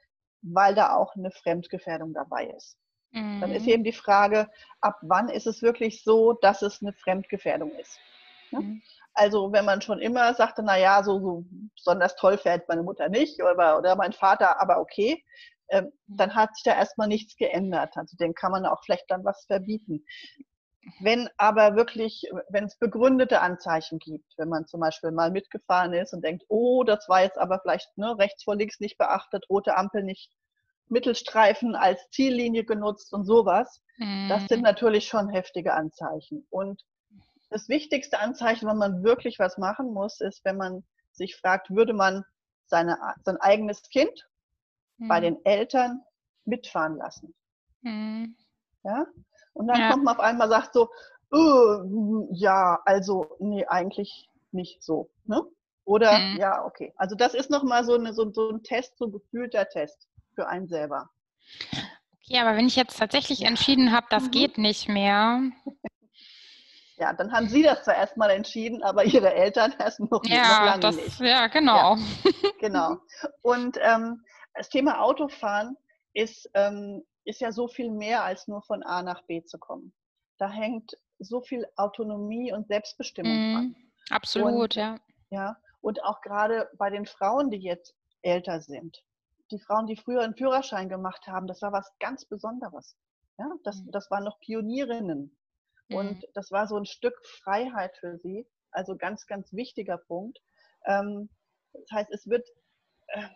weil 0.43 0.75
da 0.75 0.95
auch 0.95 1.15
eine 1.17 1.31
Fremdgefährdung 1.31 2.13
dabei 2.13 2.47
ist. 2.57 2.77
Mhm. 3.13 3.41
Dann 3.41 3.53
ist 3.53 3.63
mhm. 3.63 3.69
eben 3.73 3.85
die 3.85 3.93
Frage, 3.93 4.49
ab 4.81 4.99
wann 5.03 5.29
ist 5.29 5.47
es 5.47 5.63
wirklich 5.63 6.03
so, 6.03 6.35
dass 6.35 6.63
es 6.63 6.83
eine 6.83 6.93
Fremdgefährdung 6.93 7.73
ist. 7.73 7.99
Ne? 8.51 8.61
Mhm. 8.61 8.83
Also 9.15 9.53
wenn 9.53 9.65
man 9.65 9.83
schon 9.83 9.99
immer 10.01 10.33
sagte, 10.35 10.63
na 10.63 10.77
ja, 10.77 11.03
so, 11.03 11.19
so 11.19 11.45
besonders 11.75 12.15
toll 12.17 12.39
fährt 12.39 12.69
meine 12.69 12.83
Mutter 12.83 13.09
nicht 13.09 13.43
oder, 13.43 13.79
oder 13.79 13.97
mein 13.97 14.13
Vater, 14.13 14.61
aber 14.61 14.79
okay, 14.79 15.25
ähm, 15.71 15.85
mhm. 16.07 16.17
dann 16.17 16.35
hat 16.35 16.55
sich 16.55 16.65
da 16.65 16.75
erstmal 16.77 17.09
nichts 17.09 17.37
geändert. 17.37 17.97
Also 17.97 18.17
den 18.17 18.35
kann 18.35 18.53
man 18.53 18.67
auch 18.67 18.83
vielleicht 18.85 19.11
dann 19.11 19.25
was 19.25 19.45
verbieten. 19.47 20.05
Wenn 21.01 21.29
aber 21.37 21.77
wirklich, 21.77 22.23
wenn 22.49 22.65
es 22.65 22.79
begründete 22.79 23.41
Anzeichen 23.41 23.99
gibt, 23.99 24.33
wenn 24.37 24.49
man 24.49 24.67
zum 24.67 24.81
Beispiel 24.81 25.11
mal 25.11 25.31
mitgefahren 25.31 25.93
ist 25.93 26.15
und 26.15 26.25
denkt, 26.25 26.45
oh, 26.49 26.85
das 26.85 27.09
war 27.09 27.23
jetzt 27.23 27.39
aber 27.39 27.61
vielleicht 27.61 27.97
ne, 27.99 28.17
rechts 28.19 28.45
vor 28.45 28.57
links 28.57 28.81
nicht 28.81 28.97
beachtet, 28.97 29.45
rote 29.51 29.77
Ampel 29.77 30.03
nicht, 30.03 30.31
Mittelstreifen 30.91 31.75
als 31.75 32.01
Ziellinie 32.11 32.65
genutzt 32.65 33.13
und 33.13 33.25
sowas, 33.25 33.83
mhm. 33.99 34.29
das 34.29 34.47
sind 34.47 34.59
mhm. 34.59 34.65
natürlich 34.65 35.07
schon 35.07 35.29
heftige 35.29 35.75
Anzeichen. 35.75 36.47
Und 36.51 36.83
das 37.51 37.69
wichtigste 37.69 38.19
Anzeichen, 38.19 38.69
wenn 38.69 38.79
man 38.79 39.03
wirklich 39.03 39.39
was 39.39 39.59
machen 39.59 39.93
muss, 39.93 40.21
ist, 40.21 40.45
wenn 40.45 40.57
man 40.57 40.85
sich 41.13 41.37
fragt, 41.37 41.71
würde 41.71 41.93
man 41.93 42.25
seine, 42.67 42.99
sein 43.25 43.37
eigenes 43.39 43.83
Kind 43.91 44.29
mhm. 44.99 45.09
bei 45.09 45.21
den 45.21 45.45
Eltern 45.45 46.03
mitfahren 46.45 46.97
lassen. 46.97 47.35
Mhm. 47.83 48.37
Ja? 48.85 49.07
Und 49.53 49.69
dann 49.69 49.81
ja. 49.81 49.91
kommt 49.91 50.05
man 50.05 50.17
auf 50.17 50.21
einmal 50.21 50.47
und 50.47 50.53
sagt 50.53 50.75
so, 50.75 50.89
uh, 51.33 52.29
ja, 52.33 52.81
also, 52.85 53.37
nee, 53.39 53.67
eigentlich 53.67 54.29
nicht 54.53 54.83
so. 54.83 55.11
Ne? 55.25 55.43
Oder, 55.85 56.19
mhm. 56.19 56.37
ja, 56.39 56.65
okay. 56.65 56.93
Also 56.97 57.15
das 57.17 57.35
ist 57.35 57.51
nochmal 57.51 57.85
so, 57.85 57.95
eine, 57.95 58.13
so, 58.13 58.31
so 58.33 58.51
ein 58.51 58.63
Test, 58.63 58.99
so 58.99 59.07
ein 59.07 59.13
gefühlter 59.13 59.69
Test 59.69 60.07
für 60.35 60.47
einen 60.47 60.69
selber. 60.69 61.11
Okay, 62.13 62.41
aber 62.41 62.57
wenn 62.57 62.67
ich 62.67 62.77
jetzt 62.77 62.99
tatsächlich 62.99 63.43
entschieden 63.43 63.93
habe, 63.93 64.07
das 64.11 64.25
mhm. 64.25 64.31
geht 64.31 64.59
nicht 64.59 64.89
mehr. 64.89 65.43
Ja, 67.01 67.13
dann 67.13 67.33
haben 67.33 67.49
Sie 67.49 67.63
das 67.63 67.85
zwar 67.85 67.95
erstmal 67.95 68.31
entschieden, 68.31 68.83
aber 68.83 69.05
Ihre 69.05 69.33
Eltern 69.33 69.73
erst 69.79 70.01
noch, 70.01 70.21
ja, 70.25 70.43
noch 70.43 70.65
lange 70.67 70.81
das, 70.81 70.97
nicht. 70.97 71.21
Ja, 71.21 71.47
genau. 71.47 71.95
Ja, 71.95 71.99
genau. 72.61 72.97
Und 73.43 73.79
ähm, 73.81 74.25
das 74.55 74.69
Thema 74.69 75.01
Autofahren 75.01 75.77
ist 76.13 76.51
ähm, 76.55 77.05
ist 77.29 77.41
ja 77.43 77.53
so 77.53 77.69
viel 77.69 77.91
mehr 77.91 78.25
als 78.25 78.49
nur 78.49 78.63
von 78.63 78.83
A 78.83 79.03
nach 79.03 79.23
B 79.25 79.45
zu 79.45 79.59
kommen. 79.59 79.93
Da 80.39 80.49
hängt 80.49 80.97
so 81.19 81.43
viel 81.43 81.67
Autonomie 81.77 82.53
und 82.53 82.69
Selbstbestimmung 82.69 83.33
mm, 83.33 83.53
dran. 83.53 83.77
Absolut, 84.09 84.55
und, 84.55 84.75
ja. 84.77 84.99
Ja, 85.29 85.57
und 85.83 86.03
auch 86.05 86.23
gerade 86.23 86.71
bei 86.79 86.89
den 86.89 87.05
Frauen, 87.05 87.51
die 87.51 87.59
jetzt 87.59 87.95
älter 88.23 88.63
sind. 88.63 89.05
Die 89.51 89.59
Frauen, 89.59 89.87
die 89.87 89.97
früher 89.97 90.23
einen 90.23 90.37
Führerschein 90.37 90.89
gemacht 90.89 91.27
haben, 91.27 91.47
das 91.47 91.61
war 91.61 91.73
was 91.73 91.93
ganz 91.99 92.25
Besonderes. 92.25 92.97
Ja, 93.39 93.51
das, 93.63 93.83
mm. 93.83 93.91
das 93.91 94.11
waren 94.11 94.25
noch 94.25 94.41
Pionierinnen. 94.41 95.37
Und 95.91 96.21
mm. 96.21 96.25
das 96.33 96.51
war 96.51 96.67
so 96.67 96.77
ein 96.77 96.87
Stück 96.87 97.15
Freiheit 97.43 97.95
für 97.99 98.17
sie. 98.19 98.47
Also 98.71 98.97
ganz, 98.97 99.27
ganz 99.27 99.53
wichtiger 99.53 99.99
Punkt. 99.99 100.41
Ähm, 100.87 101.29
das 101.75 101.91
heißt, 101.93 102.11
es 102.11 102.27
wird 102.27 102.49
äh, 103.09 103.29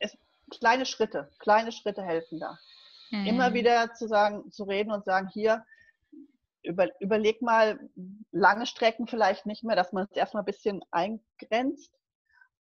es, 0.00 0.18
kleine 0.50 0.84
Schritte, 0.84 1.30
kleine 1.38 1.72
Schritte 1.72 2.02
helfen 2.02 2.38
da. 2.40 2.58
Mhm. 3.10 3.26
Immer 3.26 3.54
wieder 3.54 3.94
zu 3.94 4.08
sagen, 4.08 4.50
zu 4.50 4.64
reden 4.64 4.92
und 4.92 5.04
sagen, 5.04 5.28
hier, 5.28 5.64
über, 6.62 6.88
überleg 7.00 7.40
mal 7.40 7.78
lange 8.32 8.66
Strecken 8.66 9.06
vielleicht 9.06 9.46
nicht 9.46 9.64
mehr, 9.64 9.76
dass 9.76 9.92
man 9.92 10.04
es 10.04 10.16
erstmal 10.16 10.42
ein 10.42 10.46
bisschen 10.46 10.82
eingrenzt. 10.90 11.92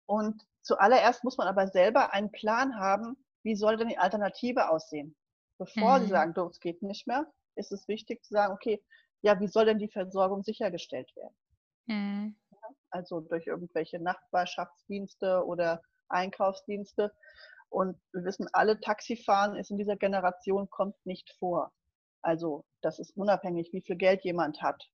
Und 0.07 0.43
zuallererst 0.63 1.25
muss 1.25 1.39
man 1.39 1.49
aber 1.49 1.67
selber 1.69 2.13
einen 2.13 2.31
Plan 2.31 2.79
haben, 2.79 3.17
wie 3.43 3.57
soll 3.57 3.77
denn 3.77 3.89
die 3.89 3.99
Alternative 3.99 4.71
aussehen? 4.71 5.17
Bevor 5.59 5.99
mhm. 5.99 6.03
Sie 6.05 6.09
sagen, 6.11 6.49
es 6.51 6.61
geht 6.61 6.83
nicht 6.83 7.07
mehr, 7.07 7.27
ist 7.55 7.73
es 7.73 7.89
wichtig 7.89 8.23
zu 8.23 8.35
sagen, 8.35 8.53
okay, 8.53 8.83
ja, 9.23 9.41
wie 9.41 9.49
soll 9.49 9.65
denn 9.65 9.79
die 9.79 9.89
Versorgung 9.89 10.43
sichergestellt 10.43 11.11
werden? 11.17 11.37
Mhm. 11.87 12.37
Also 12.91 13.21
durch 13.21 13.47
irgendwelche 13.47 13.99
Nachbarschaftsdienste 13.99 15.45
oder 15.45 15.83
Einkaufsdienste. 16.09 17.13
Und 17.77 18.01
wir 18.15 18.25
wissen 18.25 18.49
alle, 18.55 18.81
Taxifahren 18.81 19.55
ist 19.55 19.71
in 19.71 19.77
dieser 19.77 19.97
Generation 19.97 20.71
kommt 20.71 20.95
nicht 21.05 21.31
vor. 21.39 21.73
Also 22.23 22.65
das 22.81 22.99
ist 22.99 23.15
unabhängig, 23.19 23.71
wie 23.75 23.83
viel 23.83 23.97
Geld 23.97 24.25
jemand 24.25 24.63
hat. 24.63 24.89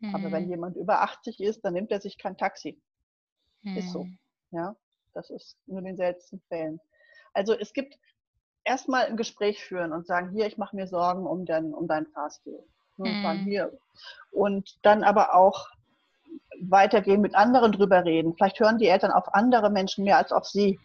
Mhm. 0.00 0.12
Aber 0.12 0.32
wenn 0.32 0.46
mhm. 0.46 0.50
jemand 0.50 0.76
über 0.76 1.02
80 1.02 1.38
ist, 1.38 1.64
dann 1.64 1.74
nimmt 1.74 1.92
er 1.92 2.00
sich 2.00 2.18
kein 2.18 2.36
Taxi. 2.36 2.82
Mhm. 3.62 3.76
Ist 3.76 3.92
so. 3.92 4.02
Mhm. 4.02 4.18
Ja, 4.50 4.74
das 5.14 5.30
ist 5.30 5.56
nur 5.66 5.78
in 5.78 5.84
den 5.84 5.96
seltensten 5.96 6.40
Fällen. 6.48 6.80
Also 7.32 7.54
es 7.56 7.72
gibt 7.72 7.96
erstmal 8.64 9.06
ein 9.06 9.16
Gespräch 9.16 9.62
führen 9.62 9.92
und 9.92 10.08
sagen, 10.08 10.30
hier, 10.30 10.48
ich 10.48 10.58
mache 10.58 10.74
mir 10.74 10.88
Sorgen 10.88 11.28
um, 11.28 11.46
dein, 11.46 11.72
um 11.72 11.86
deinen 11.86 12.08
Fahrstil. 12.08 12.58
Mhm. 12.96 13.44
hier. 13.44 13.78
Und 14.32 14.80
dann 14.82 15.04
aber 15.04 15.36
auch 15.36 15.68
weitergehen, 16.58 17.20
mit 17.20 17.36
anderen 17.36 17.70
drüber 17.70 18.04
reden. 18.04 18.34
Vielleicht 18.34 18.58
hören 18.58 18.78
die 18.78 18.88
Eltern 18.88 19.12
auf 19.12 19.32
andere 19.32 19.70
Menschen 19.70 20.02
mehr 20.02 20.16
als 20.16 20.32
auf 20.32 20.44
sie. 20.44 20.80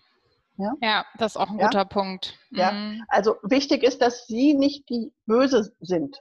Ja, 0.58 0.74
ja 0.82 1.06
das 1.18 1.34
ist 1.34 1.38
auch 1.38 1.50
ein 1.50 1.60
ja? 1.60 1.66
guter 1.68 1.86
Punkt. 1.86 2.38
Ja, 2.52 2.72
mhm. 2.72 3.04
also 3.08 3.36
wichtig 3.44 3.84
ist, 3.84 4.02
dass 4.02 4.28
sie 4.28 4.54
nicht 4.54 4.90
die 4.90 5.14
Böse 5.26 5.74
sind, 5.80 6.18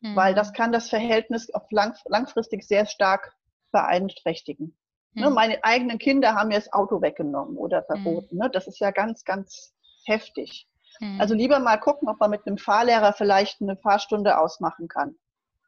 mhm. 0.00 0.16
weil 0.16 0.34
das 0.34 0.52
kann 0.52 0.72
das 0.72 0.88
Verhältnis 0.88 1.50
auf 1.50 1.70
lang, 1.70 1.94
langfristig 2.06 2.64
sehr 2.64 2.86
stark 2.86 3.34
beeinträchtigen. 3.70 4.76
Ne, 5.14 5.22
mhm. 5.22 5.28
Ne, 5.28 5.34
meine 5.34 5.64
eigenen 5.64 5.98
Kinder 5.98 6.34
haben 6.34 6.48
mir 6.48 6.56
das 6.56 6.72
Auto 6.72 7.02
weggenommen 7.02 7.56
oder 7.56 7.82
mhm. 7.82 7.86
verboten. 7.86 8.36
Ne? 8.36 8.50
Das 8.50 8.66
ist 8.66 8.78
ja 8.78 8.90
ganz, 8.90 9.24
ganz 9.24 9.74
heftig. 10.04 10.68
Mhm. 11.00 11.20
Also 11.20 11.34
lieber 11.34 11.58
mal 11.58 11.78
gucken, 11.78 12.08
ob 12.08 12.20
man 12.20 12.30
mit 12.30 12.46
einem 12.46 12.58
Fahrlehrer 12.58 13.12
vielleicht 13.12 13.60
eine 13.60 13.76
Fahrstunde 13.76 14.38
ausmachen 14.38 14.88
kann. 14.88 15.16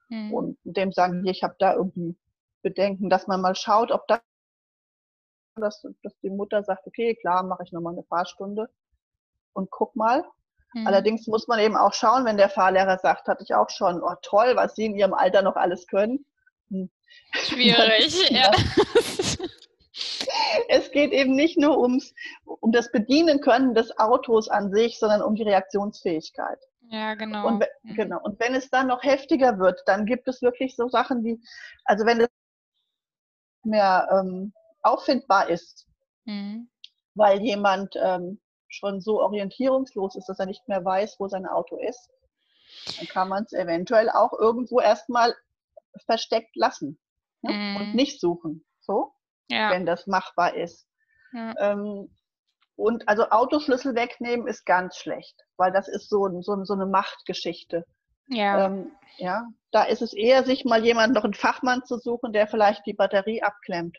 Mhm. 0.09 0.33
Und 0.33 0.59
dem 0.65 0.93
sagen, 0.93 1.27
ich 1.27 1.43
habe 1.43 1.57
da 1.59 1.75
irgendwie 1.75 2.17
Bedenken, 2.63 3.11
dass 3.11 3.27
man 3.27 3.41
mal 3.41 3.55
schaut, 3.55 3.91
ob 3.91 4.07
das 4.09 4.21
dass, 5.61 5.87
dass 6.03 6.19
die 6.21 6.31
Mutter 6.31 6.63
sagt, 6.63 6.87
okay, 6.87 7.15
klar, 7.15 7.43
mache 7.43 7.63
ich 7.65 7.73
nochmal 7.73 7.93
eine 7.93 8.03
Fahrstunde 8.05 8.69
und 9.53 9.71
guck 9.71 9.95
mal. 9.97 10.25
Mhm. 10.75 10.87
Allerdings 10.87 11.27
muss 11.27 11.47
man 11.47 11.61
eben 11.61 11.77
auch 11.77 11.93
schauen, 11.93 12.25
wenn 12.25 12.37
der 12.37 12.49
Fahrlehrer 12.49 12.99
sagt, 12.99 13.29
hatte 13.29 13.45
ich 13.45 13.55
auch 13.55 13.71
schon, 13.71 14.03
oh 14.03 14.15
toll, 14.23 14.57
was 14.57 14.75
sie 14.75 14.87
in 14.87 14.97
ihrem 14.97 15.15
Alter 15.15 15.43
noch 15.43 15.57
alles 15.57 15.87
können. 15.87 16.25
Hm. 16.71 16.91
Schwierig, 17.33 18.31
ja. 18.31 18.51
Es 20.69 20.91
geht 20.91 21.13
eben 21.13 21.37
nicht 21.37 21.57
nur 21.57 21.79
ums, 21.79 22.15
um 22.45 22.73
das 22.73 22.91
Bedienen 22.91 23.41
können 23.41 23.75
des 23.75 23.97
Autos 23.99 24.49
an 24.49 24.73
sich, 24.73 24.99
sondern 24.99 25.23
um 25.23 25.37
die 25.37 25.45
Reaktionsfähigkeit. 25.45 26.59
Ja, 26.89 27.15
genau. 27.15 27.47
Und, 27.47 27.65
mhm. 27.83 27.95
genau. 27.95 28.21
und 28.23 28.41
wenn 28.41 28.55
es 28.55 28.71
dann 28.71 28.89
noch 28.89 29.05
heftiger 29.05 29.59
wird, 29.59 29.81
dann 29.87 30.05
gibt 30.07 30.27
es 30.27 30.43
wirklich 30.43 30.75
so 30.75 30.89
Sachen 30.89 31.23
wie, 31.23 31.41
also 31.85 32.05
wenn 32.07 32.21
es 32.21 32.29
mehr 33.63 34.09
ähm, 34.11 34.53
auffindbar 34.85 35.49
ist, 35.49 35.87
mhm. 36.25 36.69
weil 37.15 37.41
jemand 37.41 37.95
ähm, 37.97 38.41
schon 38.69 39.01
so 39.01 39.21
orientierungslos 39.21 40.17
ist, 40.17 40.29
dass 40.29 40.39
er 40.39 40.47
nicht 40.47 40.67
mehr 40.69 40.85
weiß, 40.85 41.17
wo 41.19 41.29
sein 41.29 41.47
Auto 41.47 41.77
ist, 41.77 42.11
dann 42.99 43.07
kann 43.09 43.29
man 43.29 43.45
es 43.45 43.53
eventuell 43.53 44.11
auch 44.11 44.33
irgendwo 44.33 44.81
erstmal 44.81 45.35
versteckt 46.07 46.57
lassen 46.57 46.99
ne? 47.43 47.53
mhm. 47.53 47.77
und 47.77 47.95
nicht 47.95 48.21
suchen, 48.21 48.65
so, 48.81 49.13
ja. 49.49 49.71
wenn 49.71 49.87
das 49.87 50.07
machbar 50.07 50.55
ist. 50.55 50.87
Ja. 51.33 51.55
Ähm, 51.59 52.15
und 52.77 53.09
also 53.09 53.31
Autoschlüssel 53.31 53.95
wegnehmen 53.95 54.49
ist 54.49 54.67
ganz 54.67 54.97
schlecht, 54.97 55.41
weil 55.57 55.73
das 55.73 55.87
ist 55.87 56.09
so, 56.09 56.29
so, 56.41 56.65
so 56.65 56.75
eine 56.75 56.87
Machtgeschichte. 56.87 57.85
Ja. 58.27 58.67
Ähm, 58.67 58.91
ja, 59.19 59.47
da 59.71 59.85
ist 59.85 60.03
es 60.03 60.13
eher, 60.13 60.45
sich 60.45 60.65
mal 60.65 60.85
jemand 60.85 61.15
noch 61.15 61.23
einen 61.23 61.35
Fachmann 61.35 61.85
zu 61.85 61.99
suchen, 61.99 62.33
der 62.33 62.49
vielleicht 62.49 62.85
die 62.87 62.95
Batterie 62.95 63.43
abklemmt 63.43 63.97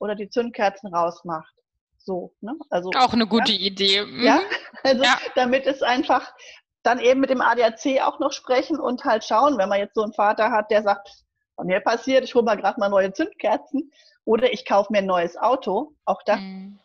oder 0.00 0.16
die 0.16 0.28
Zündkerzen 0.28 0.92
rausmacht. 0.92 1.54
So, 1.98 2.34
ne? 2.40 2.54
Also, 2.70 2.90
auch 2.96 3.12
eine 3.12 3.26
gute 3.26 3.52
ja, 3.52 3.66
Idee. 3.66 4.04
Mhm. 4.04 4.24
Ja, 4.24 4.40
also 4.82 5.04
ja. 5.04 5.18
damit 5.36 5.66
es 5.66 5.82
einfach 5.82 6.34
dann 6.82 6.98
eben 6.98 7.20
mit 7.20 7.30
dem 7.30 7.42
ADAC 7.42 8.00
auch 8.02 8.18
noch 8.18 8.32
sprechen 8.32 8.80
und 8.80 9.04
halt 9.04 9.22
schauen, 9.24 9.58
wenn 9.58 9.68
man 9.68 9.78
jetzt 9.78 9.94
so 9.94 10.02
einen 10.02 10.14
Vater 10.14 10.50
hat, 10.50 10.70
der 10.70 10.82
sagt, 10.82 11.24
bei 11.56 11.64
mir 11.64 11.80
passiert, 11.80 12.24
ich 12.24 12.34
hole 12.34 12.44
mal 12.44 12.56
gerade 12.56 12.80
mal 12.80 12.88
neue 12.88 13.12
Zündkerzen 13.12 13.92
oder 14.24 14.50
ich 14.50 14.64
kaufe 14.64 14.90
mir 14.90 15.00
ein 15.00 15.06
neues 15.06 15.36
Auto. 15.36 15.94
Auch 16.06 16.22
das, 16.24 16.40
mhm. 16.40 16.80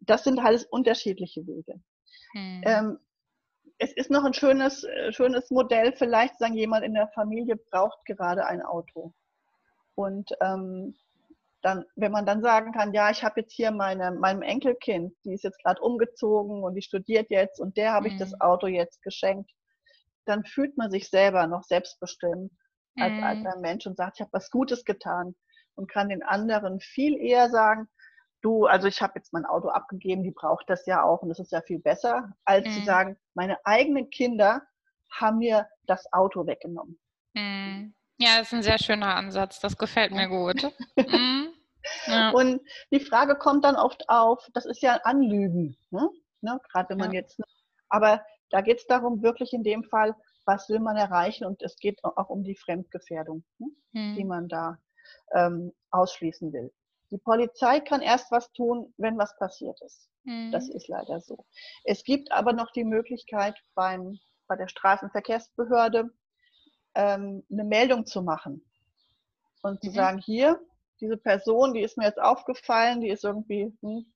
das 0.00 0.24
sind 0.24 0.38
alles 0.38 0.64
unterschiedliche 0.64 1.46
Wege. 1.46 1.74
Mhm. 2.32 2.62
Ähm, 2.64 2.98
es 3.78 3.92
ist 3.92 4.10
noch 4.10 4.24
ein 4.24 4.32
schönes, 4.32 4.84
äh, 4.84 5.12
schönes 5.12 5.50
Modell, 5.50 5.92
vielleicht 5.92 6.38
sagen 6.38 6.54
jemand 6.54 6.86
in 6.86 6.94
der 6.94 7.08
Familie 7.08 7.56
braucht 7.56 8.02
gerade 8.06 8.46
ein 8.46 8.62
Auto. 8.62 9.12
Und 9.94 10.30
ähm, 10.40 10.96
dann, 11.62 11.84
wenn 11.96 12.12
man 12.12 12.26
dann 12.26 12.42
sagen 12.42 12.72
kann, 12.72 12.92
ja, 12.92 13.10
ich 13.10 13.24
habe 13.24 13.40
jetzt 13.40 13.52
hier 13.52 13.70
meine, 13.70 14.12
meinem 14.12 14.42
Enkelkind, 14.42 15.14
die 15.24 15.34
ist 15.34 15.44
jetzt 15.44 15.62
gerade 15.62 15.80
umgezogen 15.80 16.62
und 16.62 16.74
die 16.74 16.82
studiert 16.82 17.30
jetzt 17.30 17.60
und 17.60 17.76
der 17.76 17.92
habe 17.92 18.08
mhm. 18.08 18.14
ich 18.14 18.20
das 18.20 18.32
mhm. 18.32 18.40
Auto 18.40 18.66
jetzt 18.66 19.02
geschenkt, 19.02 19.50
dann 20.26 20.44
fühlt 20.44 20.76
man 20.76 20.90
sich 20.90 21.08
selber 21.08 21.46
noch 21.46 21.64
selbstbestimmt 21.64 22.52
als 22.98 23.14
mhm. 23.14 23.24
alter 23.24 23.58
Mensch 23.58 23.86
und 23.86 23.96
sagt, 23.96 24.16
ich 24.16 24.20
habe 24.20 24.32
was 24.32 24.50
Gutes 24.50 24.84
getan 24.84 25.34
und 25.74 25.90
kann 25.90 26.08
den 26.08 26.22
anderen 26.22 26.80
viel 26.80 27.16
eher 27.18 27.50
sagen, 27.50 27.88
du, 28.42 28.66
also 28.66 28.86
ich 28.86 29.02
habe 29.02 29.14
jetzt 29.16 29.32
mein 29.32 29.44
Auto 29.44 29.68
abgegeben, 29.68 30.22
die 30.22 30.30
braucht 30.30 30.70
das 30.70 30.86
ja 30.86 31.02
auch 31.02 31.22
und 31.22 31.28
das 31.28 31.38
ist 31.38 31.52
ja 31.52 31.62
viel 31.62 31.80
besser, 31.80 32.32
als 32.44 32.66
mhm. 32.66 32.72
zu 32.72 32.84
sagen, 32.84 33.16
meine 33.34 33.58
eigenen 33.64 34.10
Kinder 34.10 34.62
haben 35.10 35.38
mir 35.38 35.68
das 35.86 36.12
Auto 36.12 36.46
weggenommen. 36.46 36.98
Mhm. 37.34 37.95
Ja, 38.18 38.38
das 38.38 38.48
ist 38.48 38.54
ein 38.54 38.62
sehr 38.62 38.78
schöner 38.78 39.14
Ansatz. 39.14 39.60
Das 39.60 39.76
gefällt 39.76 40.12
mir 40.12 40.28
gut. 40.28 40.62
mhm. 40.96 41.48
ja. 42.06 42.30
Und 42.30 42.60
die 42.90 43.00
Frage 43.00 43.36
kommt 43.36 43.64
dann 43.64 43.76
oft 43.76 44.08
auf, 44.08 44.46
das 44.54 44.64
ist 44.66 44.82
ja 44.82 44.94
ein 44.94 45.00
Anlügen, 45.04 45.76
ne? 45.90 46.08
ne? 46.40 46.60
gerade 46.70 46.90
wenn 46.90 46.98
man 46.98 47.12
ja. 47.12 47.20
jetzt, 47.20 47.40
aber 47.88 48.24
da 48.50 48.60
geht 48.60 48.78
es 48.78 48.86
darum, 48.86 49.22
wirklich 49.22 49.52
in 49.52 49.62
dem 49.62 49.84
Fall, 49.84 50.14
was 50.44 50.68
will 50.68 50.80
man 50.80 50.96
erreichen 50.96 51.44
und 51.44 51.62
es 51.62 51.76
geht 51.76 52.02
auch 52.04 52.28
um 52.28 52.44
die 52.44 52.56
Fremdgefährdung, 52.56 53.44
ne? 53.58 53.68
die 53.92 54.22
mhm. 54.22 54.28
man 54.28 54.48
da 54.48 54.78
ähm, 55.34 55.72
ausschließen 55.90 56.52
will. 56.52 56.72
Die 57.10 57.18
Polizei 57.18 57.80
kann 57.80 58.00
erst 58.00 58.30
was 58.32 58.50
tun, 58.52 58.92
wenn 58.96 59.18
was 59.18 59.36
passiert 59.38 59.80
ist. 59.82 60.08
Mhm. 60.24 60.50
Das 60.52 60.68
ist 60.68 60.88
leider 60.88 61.20
so. 61.20 61.44
Es 61.84 62.02
gibt 62.02 62.32
aber 62.32 62.52
noch 62.52 62.72
die 62.72 62.84
Möglichkeit 62.84 63.56
beim, 63.74 64.18
bei 64.48 64.56
der 64.56 64.68
Straßenverkehrsbehörde 64.68 66.10
ähm, 66.96 67.44
eine 67.50 67.64
Meldung 67.64 68.06
zu 68.06 68.22
machen 68.22 68.64
und 69.62 69.82
zu 69.82 69.90
mhm. 69.90 69.94
sagen, 69.94 70.18
hier, 70.18 70.60
diese 71.00 71.16
Person, 71.16 71.74
die 71.74 71.82
ist 71.82 71.98
mir 71.98 72.06
jetzt 72.06 72.20
aufgefallen, 72.20 73.00
die 73.00 73.10
ist 73.10 73.24
irgendwie, 73.24 73.72
hm, 73.80 74.06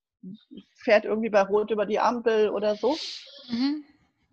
fährt 0.76 1.04
irgendwie 1.04 1.30
bei 1.30 1.42
Rot 1.42 1.70
über 1.70 1.86
die 1.86 2.00
Ampel 2.00 2.50
oder 2.50 2.76
so. 2.76 2.96
Mhm. 3.50 3.84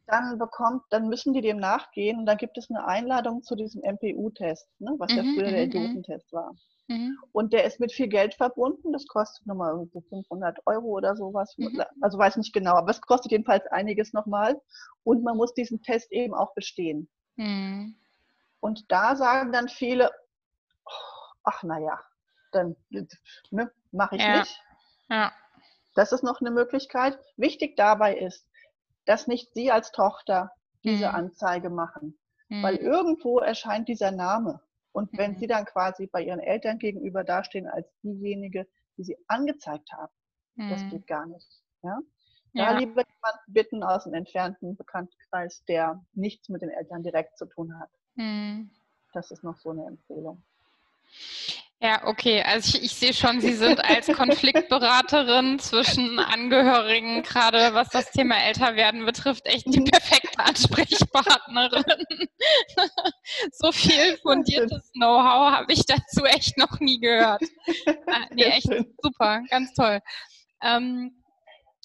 Dann 0.08 0.40
bekommt, 0.40 0.84
dann 0.90 1.10
müssen 1.10 1.34
die 1.34 1.42
dem 1.42 1.58
nachgehen 1.58 2.20
und 2.20 2.26
dann 2.26 2.38
gibt 2.38 2.58
es 2.58 2.70
eine 2.70 2.88
Einladung 2.88 3.44
zu 3.44 3.56
diesem 3.56 3.82
MPU-Test, 3.84 4.66
ne, 4.80 4.96
was 4.98 5.14
ja 5.14 5.24
mhm, 5.24 5.34
früher 5.34 5.52
der 5.52 5.66
mhm, 5.66 5.72
Idiotentest 5.72 6.32
war. 6.32 6.56
Mhm. 6.88 7.18
Und 7.34 7.52
der 7.52 7.66
ist 7.66 7.82
mit 7.82 7.92
viel 7.92 8.08
Geld 8.08 8.34
verbunden. 8.34 8.94
Das 8.94 9.06
kostet 9.08 9.46
nochmal 9.46 9.74
irgendwie 9.74 10.02
500 10.08 10.60
Euro 10.66 10.86
oder 10.86 11.18
sowas. 11.18 11.54
Mhm. 11.58 11.84
Also 12.00 12.18
weiß 12.18 12.38
nicht 12.38 12.54
genau, 12.54 12.76
aber 12.76 12.92
es 12.92 13.02
kostet 13.02 13.34
jedenfalls 13.34 13.68
einiges 13.68 14.14
nochmal. 14.14 14.62
Und 15.04 15.24
man 15.24 15.36
muss 15.36 15.54
diesen 15.54 15.82
Test 15.82 16.12
eben 16.14 16.34
auch 16.34 16.54
bestehen. 16.54 17.10
Mhm. 17.36 17.96
Und 18.60 18.92
da 18.92 19.16
sagen 19.16 19.52
dann 19.52 19.70
viele, 19.70 20.12
ach 21.44 21.64
naja, 21.64 22.00
dann 22.52 22.76
ne, 23.50 23.72
mache 23.92 24.16
ich 24.16 24.22
ja. 24.22 24.40
nicht. 24.40 24.62
Ja. 25.10 25.32
Das 25.96 26.12
ist 26.12 26.24
noch 26.24 26.42
eine 26.42 26.52
Möglichkeit. 26.52 27.18
Wichtig 27.38 27.76
dabei 27.76 28.18
ist, 28.18 28.48
dass 29.06 29.28
nicht 29.28 29.54
Sie 29.54 29.72
als 29.72 29.92
Tochter 29.92 30.52
diese 30.84 31.10
mhm. 31.10 31.16
Anzeige 31.16 31.70
machen. 31.70 32.18
Mhm. 32.50 32.64
Weil 32.64 32.76
irgendwo 32.76 33.40
erscheint 33.40 33.88
dieser 33.88 34.12
Name. 34.12 34.62
Und 34.92 35.16
wenn 35.18 35.34
mhm. 35.34 35.38
Sie 35.38 35.48
dann 35.48 35.66
quasi 35.66 36.08
bei 36.08 36.24
Ihren 36.24 36.40
Eltern 36.40 36.80
gegenüber 36.80 37.24
dastehen 37.24 37.68
als 37.68 37.88
diejenige, 38.02 38.68
die 38.98 39.04
Sie 39.04 39.18
angezeigt 39.28 39.92
haben, 39.92 40.14
das 40.56 40.82
mhm. 40.82 40.90
geht 40.90 41.08
gar 41.08 41.26
nicht. 41.26 41.48
Ja? 41.84 42.00
Da 42.54 42.72
ja. 42.72 42.78
lieber 42.78 43.04
jemanden 43.04 43.54
bitten 43.54 43.84
aus 43.84 44.06
dem 44.06 44.14
entfernten 44.14 44.76
Bekanntenkreis, 44.76 45.64
der 45.66 46.04
nichts 46.14 46.50
mit 46.50 46.62
den 46.62 46.70
Eltern 46.70 47.04
direkt 47.04 47.38
zu 47.38 47.46
tun 47.46 47.80
hat. 47.80 47.90
Mhm. 48.18 48.70
Das 49.14 49.32
ist 49.32 49.44
noch 49.44 49.58
so 49.58 49.72
eine 49.72 49.86
Empfehlung. 49.86 50.44
Ja, 51.80 52.08
okay. 52.08 52.42
Also 52.42 52.78
ich, 52.78 52.86
ich, 52.86 52.94
sehe 52.94 53.14
schon, 53.14 53.40
Sie 53.40 53.54
sind 53.54 53.84
als 53.86 54.08
Konfliktberaterin 54.08 55.60
zwischen 55.60 56.18
Angehörigen, 56.18 57.22
gerade 57.22 57.74
was 57.76 57.90
das 57.90 58.12
Thema 58.12 58.36
Älterwerden 58.36 59.06
betrifft, 59.06 59.46
echt 59.46 59.68
die 59.68 59.82
perfekte 59.82 60.40
Ansprechpartnerin. 60.40 61.84
so 63.52 63.72
viel 63.72 64.18
fundiertes 64.18 64.92
Know-how 64.94 65.52
habe 65.52 65.72
ich 65.72 65.86
dazu 65.86 66.26
echt 66.26 66.58
noch 66.58 66.80
nie 66.80 67.00
gehört. 67.00 67.44
Ah, 68.08 68.26
nee, 68.32 68.44
echt 68.44 68.70
super, 69.02 69.44
ganz 69.50 69.74
toll. 69.76 70.00
Ähm, 70.64 71.24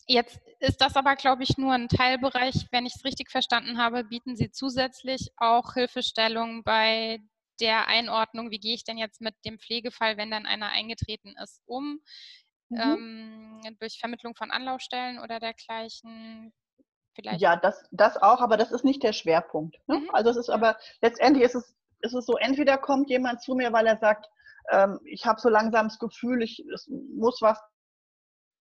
Jetzt 0.07 0.42
ist 0.63 0.81
das 0.81 0.97
aber, 0.97 1.17
glaube 1.17 1.43
ich, 1.43 1.59
nur 1.59 1.73
ein 1.73 1.89
Teilbereich. 1.89 2.69
Wenn 2.71 2.87
ich 2.87 2.95
es 2.95 3.05
richtig 3.05 3.31
verstanden 3.31 3.79
habe, 3.79 4.05
bieten 4.05 4.37
Sie 4.37 4.51
zusätzlich 4.51 5.31
auch 5.37 5.75
Hilfestellung 5.75 6.63
bei 6.63 7.19
der 7.61 7.89
Einordnung, 7.89 8.51
wie 8.51 8.61
gehe 8.61 8.75
ich 8.75 8.85
denn 8.85 8.97
jetzt 8.97 9.21
mit 9.21 9.35
dem 9.45 9.59
Pflegefall, 9.59 10.17
wenn 10.17 10.31
dann 10.31 10.47
einer 10.47 10.69
eingetreten 10.69 11.35
ist, 11.43 11.61
um, 11.67 12.01
mhm. 12.69 12.81
ähm, 12.81 13.77
durch 13.81 13.99
Vermittlung 13.99 14.35
von 14.35 14.51
Anlaufstellen 14.51 15.19
oder 15.19 15.41
dergleichen. 15.41 16.53
Vielleicht. 17.15 17.41
Ja, 17.41 17.57
das, 17.57 17.85
das 17.91 18.17
auch, 18.17 18.41
aber 18.41 18.57
das 18.57 18.73
ist 18.73 18.85
nicht 18.85 19.03
der 19.03 19.13
Schwerpunkt. 19.13 19.77
Ne? 19.87 19.99
Mhm. 19.99 20.11
Also 20.13 20.31
es 20.31 20.37
ist 20.37 20.49
aber, 20.49 20.79
letztendlich 21.03 21.45
ist 21.45 21.57
es, 21.57 21.77
ist 22.01 22.15
es 22.15 22.25
so, 22.25 22.37
entweder 22.37 22.79
kommt 22.79 23.11
jemand 23.11 23.43
zu 23.43 23.55
mir, 23.55 23.73
weil 23.73 23.87
er 23.87 23.99
sagt, 23.99 24.27
ähm, 24.71 24.99
ich 25.05 25.27
habe 25.27 25.41
so 25.41 25.49
langsam 25.49 25.89
das 25.89 25.99
Gefühl, 25.99 26.43
ich, 26.43 26.65
es 26.73 26.89
muss 26.89 27.43
was 27.43 27.61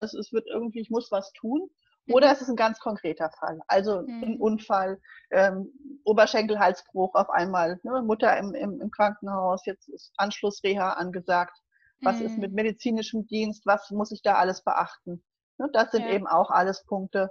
es, 0.02 0.14
es 0.14 0.34
wird 0.34 0.48
irgendwie, 0.48 0.82
ich 0.82 0.90
muss 0.90 1.12
was 1.12 1.32
tun. 1.34 1.70
Oder 2.14 2.32
es 2.32 2.42
ist 2.42 2.50
ein 2.50 2.56
ganz 2.56 2.80
konkreter 2.80 3.30
Fall. 3.32 3.60
Also 3.68 4.02
mhm. 4.02 4.24
ein 4.24 4.40
Unfall, 4.40 5.00
ähm, 5.32 5.72
Oberschenkelhalsbruch 6.04 7.16
auf 7.16 7.30
einmal, 7.30 7.80
ne, 7.84 8.02
Mutter 8.02 8.38
im, 8.38 8.54
im, 8.54 8.82
im, 8.82 8.92
Krankenhaus, 8.92 9.66
jetzt 9.66 9.90
ist 9.90 10.14
Anschlussreha 10.18 10.94
angesagt. 10.94 11.58
Was 12.02 12.20
mhm. 12.20 12.26
ist 12.26 12.38
mit 12.38 12.54
medizinischem 12.54 13.28
Dienst? 13.28 13.66
Was 13.66 13.92
muss 13.92 14.12
ich 14.12 14.22
da 14.22 14.36
alles 14.36 14.64
beachten? 14.64 15.24
Ne, 15.58 15.70
das 15.74 15.92
sind 15.92 16.04
ja. 16.04 16.12
eben 16.12 16.28
auch 16.28 16.50
alles 16.50 16.84
Punkte, 16.86 17.30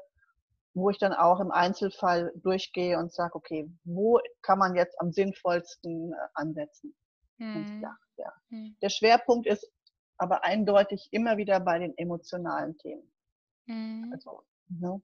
wo 0.74 0.90
ich 0.90 0.98
dann 0.98 1.12
auch 1.12 1.40
im 1.40 1.50
Einzelfall 1.50 2.32
durchgehe 2.36 2.98
und 2.98 3.12
sage, 3.12 3.34
okay, 3.34 3.68
wo 3.84 4.20
kann 4.42 4.58
man 4.58 4.76
jetzt 4.76 5.00
am 5.00 5.12
sinnvollsten 5.12 6.12
äh, 6.12 6.16
ansetzen? 6.34 6.94
Mhm. 7.38 7.80
Ja, 7.82 7.96
ja. 8.16 8.32
Mhm. 8.50 8.76
Der 8.82 8.90
Schwerpunkt 8.90 9.46
ist 9.46 9.68
aber 10.18 10.44
eindeutig 10.44 11.08
immer 11.12 11.38
wieder 11.38 11.60
bei 11.60 11.78
den 11.78 11.96
emotionalen 11.96 12.76
Themen. 12.78 13.10
Mhm. 13.66 14.10
Also, 14.12 14.42
ne? 14.70 15.02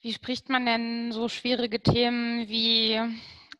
Wie 0.00 0.12
spricht 0.12 0.48
man 0.48 0.64
denn 0.64 1.12
so 1.12 1.28
schwierige 1.28 1.82
Themen 1.82 2.48
wie 2.48 2.98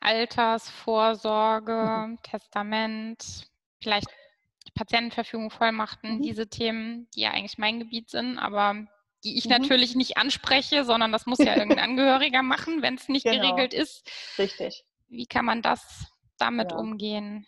Altersvorsorge, 0.00 2.06
mhm. 2.08 2.18
Testament, 2.22 3.46
vielleicht 3.82 4.08
Patientenverfügung, 4.74 5.50
Vollmachten, 5.50 6.16
mhm. 6.16 6.22
diese 6.22 6.48
Themen, 6.48 7.08
die 7.14 7.22
ja 7.22 7.32
eigentlich 7.32 7.58
mein 7.58 7.80
Gebiet 7.80 8.08
sind, 8.08 8.38
aber 8.38 8.86
die 9.24 9.36
ich 9.36 9.44
mhm. 9.44 9.52
natürlich 9.52 9.94
nicht 9.94 10.16
anspreche, 10.16 10.84
sondern 10.84 11.12
das 11.12 11.26
muss 11.26 11.38
ja 11.38 11.56
irgendein 11.56 11.90
Angehöriger 11.90 12.42
machen, 12.42 12.82
wenn 12.82 12.94
es 12.94 13.08
nicht 13.08 13.24
genau. 13.24 13.42
geregelt 13.42 13.74
ist. 13.74 14.08
Richtig. 14.38 14.84
Wie 15.08 15.26
kann 15.26 15.44
man 15.44 15.60
das 15.60 16.06
damit 16.38 16.72
ja. 16.72 16.78
umgehen? 16.78 17.46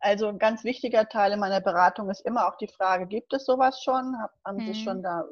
Also 0.00 0.28
ein 0.28 0.38
ganz 0.38 0.64
wichtiger 0.64 1.08
Teil 1.08 1.32
in 1.32 1.40
meiner 1.40 1.62
Beratung 1.62 2.10
ist 2.10 2.26
immer 2.26 2.46
auch 2.46 2.58
die 2.58 2.68
Frage, 2.68 3.06
gibt 3.06 3.32
es 3.32 3.46
sowas 3.46 3.82
schon? 3.82 4.14
haben 4.44 4.58
mhm. 4.58 4.72
Sie 4.72 4.84
schon 4.84 5.02
da, 5.02 5.24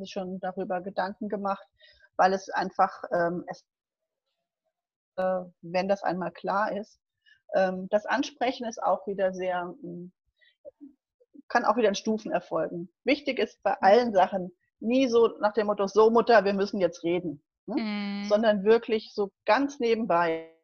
Sie 0.00 0.10
schon 0.10 0.40
darüber 0.40 0.80
Gedanken 0.80 1.28
gemacht? 1.28 1.66
Weil 2.16 2.32
es 2.32 2.48
einfach, 2.50 3.04
ähm, 3.12 3.44
es, 3.46 3.64
äh, 5.16 5.44
wenn 5.62 5.88
das 5.88 6.02
einmal 6.02 6.32
klar 6.32 6.72
ist, 6.76 7.00
ähm, 7.54 7.88
das 7.90 8.06
Ansprechen 8.06 8.66
ist 8.66 8.82
auch 8.82 9.06
wieder 9.06 9.32
sehr, 9.32 9.74
ähm, 9.82 10.12
kann 11.48 11.64
auch 11.64 11.76
wieder 11.76 11.88
in 11.88 11.94
Stufen 11.94 12.32
erfolgen. 12.32 12.92
Wichtig 13.04 13.38
ist 13.38 13.62
bei 13.62 13.74
allen 13.80 14.12
Sachen 14.12 14.52
nie 14.80 15.08
so 15.08 15.38
nach 15.40 15.54
dem 15.54 15.66
Motto, 15.66 15.86
so 15.86 16.10
Mutter, 16.10 16.44
wir 16.44 16.52
müssen 16.52 16.80
jetzt 16.80 17.02
reden, 17.04 17.42
ne? 17.66 17.80
mhm. 17.80 18.24
sondern 18.28 18.64
wirklich 18.64 19.12
so 19.14 19.30
ganz 19.46 19.80
nebenbei. 19.80 20.54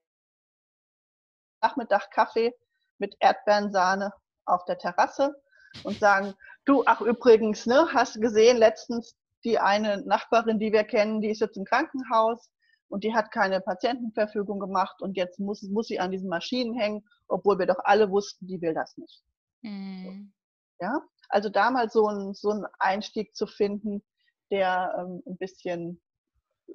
Nachmittag 1.62 2.10
Kaffee, 2.10 2.54
mit 2.98 3.16
Erdbeerensahne 3.20 4.12
auf 4.44 4.64
der 4.66 4.78
Terrasse 4.78 5.34
und 5.82 5.98
sagen, 5.98 6.34
du, 6.64 6.84
ach 6.86 7.00
übrigens, 7.00 7.66
ne, 7.66 7.88
hast 7.92 8.16
du 8.16 8.20
gesehen, 8.20 8.58
letztens 8.58 9.16
die 9.44 9.58
eine 9.58 10.02
Nachbarin, 10.02 10.58
die 10.58 10.72
wir 10.72 10.84
kennen, 10.84 11.20
die 11.20 11.30
ist 11.30 11.40
jetzt 11.40 11.56
im 11.56 11.64
Krankenhaus 11.64 12.50
und 12.88 13.04
die 13.04 13.14
hat 13.14 13.30
keine 13.30 13.60
Patientenverfügung 13.60 14.60
gemacht 14.60 15.02
und 15.02 15.16
jetzt 15.16 15.38
muss, 15.38 15.62
muss 15.62 15.88
sie 15.88 16.00
an 16.00 16.10
diesen 16.10 16.28
Maschinen 16.28 16.74
hängen, 16.74 17.04
obwohl 17.28 17.58
wir 17.58 17.66
doch 17.66 17.80
alle 17.84 18.10
wussten, 18.10 18.46
die 18.46 18.60
will 18.60 18.74
das 18.74 18.96
nicht. 18.96 19.22
Mhm. 19.62 20.32
Ja, 20.80 21.02
also 21.28 21.48
da 21.48 21.70
mal 21.70 21.90
so 21.90 22.08
ein, 22.08 22.34
so 22.34 22.50
ein 22.50 22.66
Einstieg 22.78 23.34
zu 23.34 23.46
finden, 23.46 24.02
der 24.50 24.94
ähm, 24.98 25.22
ein 25.26 25.36
bisschen 25.36 26.00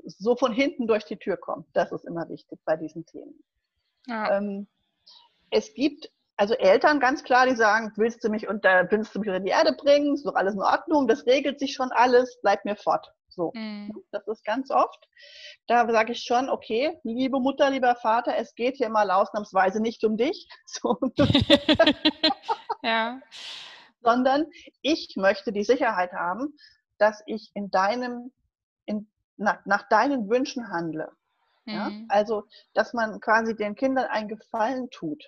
so 0.05 0.35
von 0.35 0.53
hinten 0.53 0.87
durch 0.87 1.05
die 1.05 1.17
Tür 1.17 1.37
kommt. 1.37 1.67
Das 1.73 1.91
ist 1.91 2.05
immer 2.05 2.27
wichtig 2.29 2.59
bei 2.65 2.77
diesen 2.77 3.05
Themen. 3.05 3.43
Ja. 4.07 4.37
Ähm, 4.37 4.67
es 5.51 5.73
gibt 5.73 6.11
also 6.39 6.53
Eltern 6.53 7.01
ganz 7.01 7.25
klar, 7.25 7.47
die 7.47 7.55
sagen, 7.55 7.91
willst 7.97 8.23
du 8.23 8.29
mich 8.29 8.47
unter, 8.47 8.89
willst 8.89 9.13
du 9.13 9.19
mich 9.19 9.27
unter 9.27 9.41
die 9.41 9.49
Erde 9.49 9.73
bringen? 9.73 10.13
Ist 10.13 10.25
doch 10.25 10.35
alles 10.35 10.53
in 10.53 10.61
Ordnung, 10.61 11.05
das 11.05 11.25
regelt 11.25 11.59
sich 11.59 11.73
schon 11.73 11.91
alles, 11.91 12.39
bleib 12.41 12.63
mir 12.63 12.77
fort. 12.77 13.11
So, 13.27 13.51
mhm. 13.53 13.91
das 14.11 14.25
ist 14.25 14.45
ganz 14.45 14.71
oft. 14.71 15.05
Da 15.67 15.85
sage 15.91 16.13
ich 16.13 16.23
schon, 16.23 16.49
okay, 16.49 16.97
liebe 17.03 17.41
Mutter, 17.41 17.69
lieber 17.69 17.93
Vater, 17.97 18.37
es 18.37 18.55
geht 18.55 18.77
hier 18.77 18.87
mal 18.87 19.11
ausnahmsweise 19.11 19.81
nicht 19.81 20.01
um 20.05 20.15
dich, 20.15 20.47
so. 20.65 20.97
ja. 22.83 23.19
sondern 24.01 24.45
ich 24.81 25.15
möchte 25.17 25.51
die 25.51 25.65
Sicherheit 25.65 26.13
haben, 26.13 26.55
dass 26.99 27.21
ich 27.25 27.51
in 27.53 27.69
deinem, 27.69 28.31
in, 28.85 29.11
nach, 29.35 29.59
nach 29.65 29.89
deinen 29.89 30.29
Wünschen 30.29 30.69
handle. 30.69 31.11
Mhm. 31.65 31.73
Ja? 31.73 31.91
Also, 32.07 32.45
dass 32.73 32.93
man 32.93 33.19
quasi 33.19 33.57
den 33.57 33.75
Kindern 33.75 34.05
einen 34.05 34.29
Gefallen 34.29 34.89
tut 34.89 35.21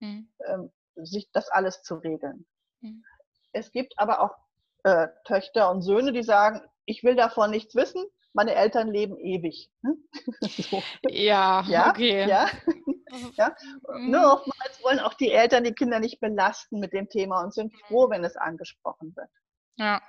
mhm. 0.00 0.28
ähm, 0.46 0.72
sich 0.96 1.30
das 1.32 1.48
alles 1.50 1.82
zu 1.82 1.96
regeln. 1.96 2.46
Mhm. 2.80 3.04
Es 3.52 3.72
gibt 3.72 3.98
aber 3.98 4.20
auch 4.20 4.36
äh, 4.84 5.08
Töchter 5.24 5.70
und 5.70 5.82
Söhne, 5.82 6.12
die 6.12 6.22
sagen, 6.22 6.62
ich 6.84 7.02
will 7.04 7.16
davon 7.16 7.50
nichts 7.50 7.74
wissen, 7.74 8.04
meine 8.32 8.54
Eltern 8.54 8.88
leben 8.88 9.18
ewig. 9.18 9.70
Hm? 9.82 9.96
so. 10.40 10.82
ja, 11.08 11.62
ja, 11.66 11.90
okay. 11.90 12.28
Ja, 12.28 12.48
ja. 13.36 13.54
Mhm. 13.88 14.10
Nur 14.10 14.34
oftmals 14.34 14.82
wollen 14.82 15.00
auch 15.00 15.14
die 15.14 15.32
Eltern 15.32 15.64
die 15.64 15.74
Kinder 15.74 16.00
nicht 16.00 16.20
belasten 16.20 16.80
mit 16.80 16.92
dem 16.92 17.08
Thema 17.08 17.42
und 17.42 17.52
sind 17.52 17.74
froh, 17.86 18.08
wenn 18.10 18.24
es 18.24 18.36
angesprochen 18.36 19.14
wird. 19.16 19.30
Ja, 19.76 20.00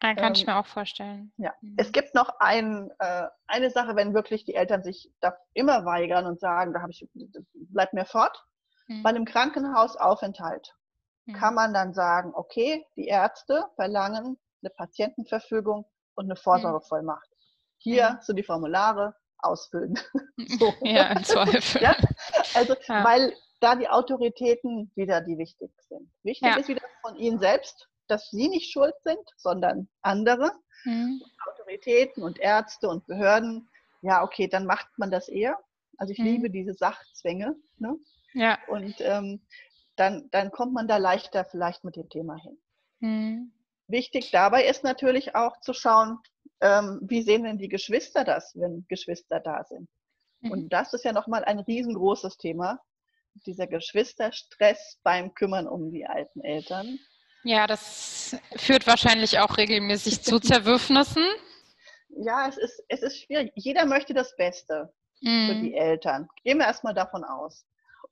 kann 0.00 0.16
ähm, 0.18 0.32
ich 0.34 0.46
mir 0.46 0.56
auch 0.56 0.66
vorstellen. 0.66 1.32
Ja. 1.36 1.52
Mhm. 1.60 1.74
Es 1.76 1.92
gibt 1.92 2.14
noch 2.14 2.30
ein, 2.38 2.90
äh, 2.98 3.26
eine 3.46 3.70
Sache, 3.70 3.96
wenn 3.96 4.14
wirklich 4.14 4.44
die 4.44 4.54
Eltern 4.54 4.82
sich 4.82 5.10
da 5.20 5.36
immer 5.54 5.84
weigern 5.84 6.26
und 6.26 6.40
sagen, 6.40 6.72
da 6.72 6.80
habe 6.80 6.92
ich, 6.92 7.06
bleib 7.54 7.92
mir 7.92 8.04
fort. 8.04 8.44
Mhm. 8.88 9.02
Bei 9.02 9.10
einem 9.10 9.24
Krankenhausaufenthalt 9.24 10.74
mhm. 11.26 11.34
kann 11.34 11.54
man 11.54 11.72
dann 11.72 11.94
sagen, 11.94 12.32
okay, 12.34 12.84
die 12.96 13.06
Ärzte 13.06 13.64
verlangen 13.76 14.38
eine 14.62 14.70
Patientenverfügung 14.70 15.86
und 16.14 16.24
eine 16.24 16.34
mhm. 16.34 16.42
Vorsorgevollmacht. 16.42 17.28
Hier 17.78 18.12
mhm. 18.12 18.18
sind 18.22 18.36
die 18.36 18.42
Formulare, 18.42 19.14
ausfüllen. 19.38 19.98
so. 20.58 20.72
Ja, 20.82 21.12
im 21.12 21.24
Zweifel. 21.24 21.82
ja? 21.82 21.96
Also, 22.54 22.74
ja. 22.86 23.04
weil 23.04 23.34
da 23.60 23.74
die 23.74 23.88
Autoritäten 23.88 24.90
wieder 24.94 25.20
die 25.20 25.38
wichtig 25.38 25.70
sind. 25.88 26.10
Wichtig 26.22 26.48
ja. 26.48 26.56
ist 26.56 26.68
wieder 26.68 26.82
von 27.02 27.16
ihnen 27.16 27.38
selbst, 27.38 27.88
dass 28.06 28.30
sie 28.30 28.48
nicht 28.48 28.72
schuld 28.72 28.94
sind, 29.04 29.20
sondern 29.36 29.88
andere. 30.02 30.52
Mhm. 30.84 31.20
Autoritäten 31.50 32.22
und 32.22 32.38
Ärzte 32.38 32.88
und 32.88 33.06
Behörden. 33.06 33.68
Ja, 34.02 34.22
okay, 34.22 34.46
dann 34.48 34.64
macht 34.64 34.86
man 34.96 35.10
das 35.10 35.28
eher. 35.28 35.58
Also 35.96 36.12
ich 36.12 36.18
mhm. 36.18 36.26
liebe 36.26 36.50
diese 36.50 36.74
Sachzwänge. 36.74 37.56
Ne? 37.78 37.96
Ja. 38.34 38.58
Und 38.68 38.96
ähm, 39.00 39.40
dann, 39.96 40.28
dann 40.30 40.50
kommt 40.50 40.72
man 40.72 40.88
da 40.88 40.96
leichter 40.96 41.44
vielleicht 41.44 41.84
mit 41.84 41.96
dem 41.96 42.08
Thema 42.08 42.36
hin. 42.36 42.58
Mhm. 43.00 43.52
Wichtig 43.86 44.30
dabei 44.30 44.64
ist 44.64 44.84
natürlich 44.84 45.34
auch 45.34 45.60
zu 45.60 45.72
schauen, 45.72 46.18
ähm, 46.60 47.00
wie 47.02 47.22
sehen 47.22 47.44
denn 47.44 47.58
die 47.58 47.68
Geschwister 47.68 48.24
das, 48.24 48.52
wenn 48.54 48.86
Geschwister 48.88 49.40
da 49.40 49.64
sind. 49.64 49.88
Mhm. 50.40 50.50
Und 50.50 50.68
das 50.72 50.92
ist 50.92 51.04
ja 51.04 51.12
nochmal 51.12 51.44
ein 51.44 51.58
riesengroßes 51.58 52.36
Thema, 52.36 52.80
dieser 53.46 53.66
Geschwisterstress 53.66 54.98
beim 55.02 55.34
Kümmern 55.34 55.68
um 55.68 55.90
die 55.90 56.06
alten 56.06 56.40
Eltern. 56.40 56.98
Ja, 57.44 57.66
das 57.66 58.36
führt 58.56 58.86
wahrscheinlich 58.86 59.38
auch 59.38 59.56
regelmäßig 59.56 60.22
zu 60.22 60.40
Zerwürfnissen. 60.40 61.24
ja, 62.08 62.48
es 62.48 62.56
ist, 62.58 62.82
es 62.88 63.02
ist 63.02 63.22
schwierig. 63.22 63.52
Jeder 63.54 63.86
möchte 63.86 64.12
das 64.12 64.34
Beste 64.36 64.92
mhm. 65.20 65.48
für 65.48 65.54
die 65.54 65.74
Eltern. 65.74 66.28
Gehen 66.42 66.58
wir 66.58 66.66
erstmal 66.66 66.94
davon 66.94 67.24
aus. 67.24 67.64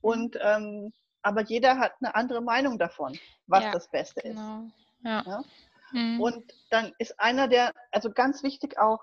Und 0.06 0.38
ähm, 0.40 0.92
aber 1.22 1.42
jeder 1.42 1.78
hat 1.80 1.94
eine 2.00 2.14
andere 2.14 2.40
Meinung 2.40 2.78
davon, 2.78 3.18
was 3.48 3.64
ja, 3.64 3.72
das 3.72 3.90
Beste 3.90 4.20
genau. 4.20 4.60
ist. 4.60 4.72
Ja. 5.04 5.24
ja? 5.26 5.42
Mhm. 5.90 6.20
Und 6.20 6.54
dann 6.70 6.92
ist 6.98 7.18
einer 7.18 7.48
der, 7.48 7.72
also 7.90 8.12
ganz 8.12 8.44
wichtig 8.44 8.78
auch, 8.78 9.00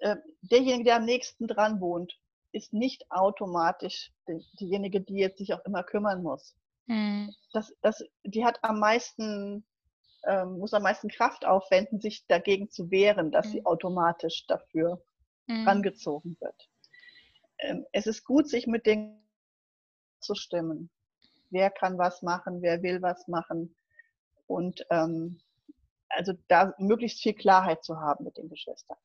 äh, 0.00 0.16
derjenige, 0.42 0.84
der 0.84 0.96
am 0.96 1.04
nächsten 1.04 1.46
dran 1.46 1.80
wohnt, 1.80 2.18
ist 2.50 2.72
nicht 2.72 3.08
automatisch 3.12 4.10
die, 4.26 4.44
diejenige, 4.58 5.00
die 5.00 5.14
jetzt 5.14 5.38
sich 5.38 5.54
auch 5.54 5.64
immer 5.64 5.84
kümmern 5.84 6.24
muss. 6.24 6.56
Mhm. 6.86 7.32
Das, 7.52 7.72
das, 7.82 8.02
die 8.24 8.44
hat 8.44 8.58
am 8.64 8.80
meisten, 8.80 9.64
ähm, 10.26 10.58
muss 10.58 10.74
am 10.74 10.82
meisten 10.82 11.08
Kraft 11.08 11.44
aufwenden, 11.44 12.00
sich 12.00 12.26
dagegen 12.26 12.68
zu 12.68 12.90
wehren, 12.90 13.30
dass 13.30 13.46
mhm. 13.46 13.50
sie 13.52 13.66
automatisch 13.66 14.44
dafür 14.48 15.00
mhm. 15.46 15.68
rangezogen 15.68 16.36
wird. 16.40 16.68
Ähm, 17.58 17.86
es 17.92 18.08
ist 18.08 18.24
gut, 18.24 18.48
sich 18.48 18.66
mit 18.66 18.86
den 18.86 19.20
zu 20.20 20.34
stimmen. 20.34 20.90
Wer 21.50 21.70
kann 21.70 21.98
was 21.98 22.22
machen, 22.22 22.62
wer 22.62 22.82
will 22.82 23.02
was 23.02 23.26
machen. 23.28 23.74
Und 24.46 24.84
ähm, 24.90 25.40
also 26.08 26.32
da 26.48 26.74
möglichst 26.78 27.22
viel 27.22 27.34
Klarheit 27.34 27.84
zu 27.84 28.00
haben 28.00 28.24
mit 28.24 28.36
den 28.36 28.48
Geschwistern. 28.48 28.98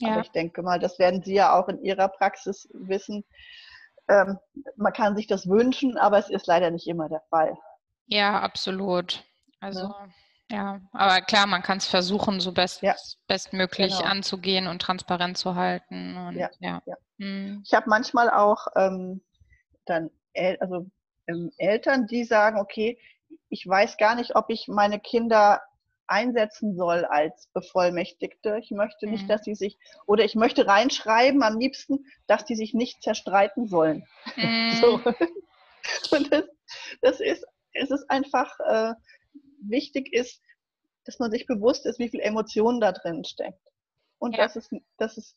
Ja. 0.00 0.12
Aber 0.12 0.20
ich 0.20 0.30
denke 0.30 0.62
mal, 0.62 0.78
das 0.78 0.98
werden 0.98 1.22
Sie 1.22 1.34
ja 1.34 1.58
auch 1.58 1.68
in 1.68 1.82
Ihrer 1.82 2.08
Praxis 2.08 2.68
wissen. 2.72 3.24
Ähm, 4.08 4.38
man 4.76 4.92
kann 4.92 5.16
sich 5.16 5.26
das 5.26 5.48
wünschen, 5.48 5.98
aber 5.98 6.18
es 6.18 6.30
ist 6.30 6.46
leider 6.46 6.70
nicht 6.70 6.86
immer 6.86 7.08
der 7.08 7.22
Fall. 7.30 7.56
Ja, 8.06 8.40
absolut. 8.40 9.24
Also 9.60 9.80
ja, 9.80 10.08
ja. 10.50 10.80
aber 10.92 11.20
klar, 11.20 11.46
man 11.46 11.62
kann 11.62 11.78
es 11.78 11.86
versuchen, 11.86 12.40
so 12.40 12.52
best, 12.52 12.82
ja. 12.82 12.94
bestmöglich 13.26 13.98
genau. 13.98 14.10
anzugehen 14.10 14.66
und 14.66 14.80
transparent 14.80 15.36
zu 15.36 15.56
halten. 15.56 16.16
Und, 16.16 16.36
ja, 16.36 16.48
ja. 16.60 16.80
Mhm. 17.18 17.62
Ich 17.66 17.74
habe 17.74 17.90
manchmal 17.90 18.30
auch 18.30 18.68
ähm, 18.76 19.20
dann 19.84 20.10
El 20.32 20.56
also 20.60 20.86
ähm, 21.26 21.52
Eltern, 21.58 22.06
die 22.06 22.24
sagen, 22.24 22.58
okay, 22.58 22.98
ich 23.48 23.66
weiß 23.66 23.96
gar 23.96 24.14
nicht, 24.14 24.36
ob 24.36 24.50
ich 24.50 24.68
meine 24.68 25.00
Kinder 25.00 25.60
einsetzen 26.08 26.74
soll 26.74 27.04
als 27.04 27.48
Bevollmächtigte. 27.52 28.58
Ich 28.62 28.70
möchte 28.70 29.06
nicht, 29.06 29.24
mhm. 29.24 29.28
dass 29.28 29.44
sie 29.44 29.54
sich, 29.54 29.78
oder 30.06 30.24
ich 30.24 30.34
möchte 30.34 30.66
reinschreiben 30.66 31.42
am 31.42 31.58
liebsten, 31.58 32.06
dass 32.26 32.44
die 32.44 32.56
sich 32.56 32.74
nicht 32.74 33.02
zerstreiten 33.02 33.66
sollen. 33.68 34.06
Mhm. 34.36 34.72
So. 34.80 35.00
Und 36.16 36.32
das, 36.32 36.44
das, 37.00 37.20
ist, 37.20 37.46
es 37.72 37.90
ist 37.90 38.10
einfach 38.10 38.58
äh, 38.60 38.94
wichtig 39.62 40.12
ist, 40.12 40.42
dass 41.04 41.18
man 41.18 41.30
sich 41.30 41.46
bewusst 41.46 41.86
ist, 41.86 41.98
wie 41.98 42.10
viel 42.10 42.20
Emotionen 42.20 42.80
da 42.80 42.92
drin 42.92 43.24
steckt. 43.24 43.60
Und 44.18 44.36
ja. 44.36 44.44
dass, 44.44 44.56
es, 44.56 44.68
dass, 44.98 45.16
es, 45.16 45.34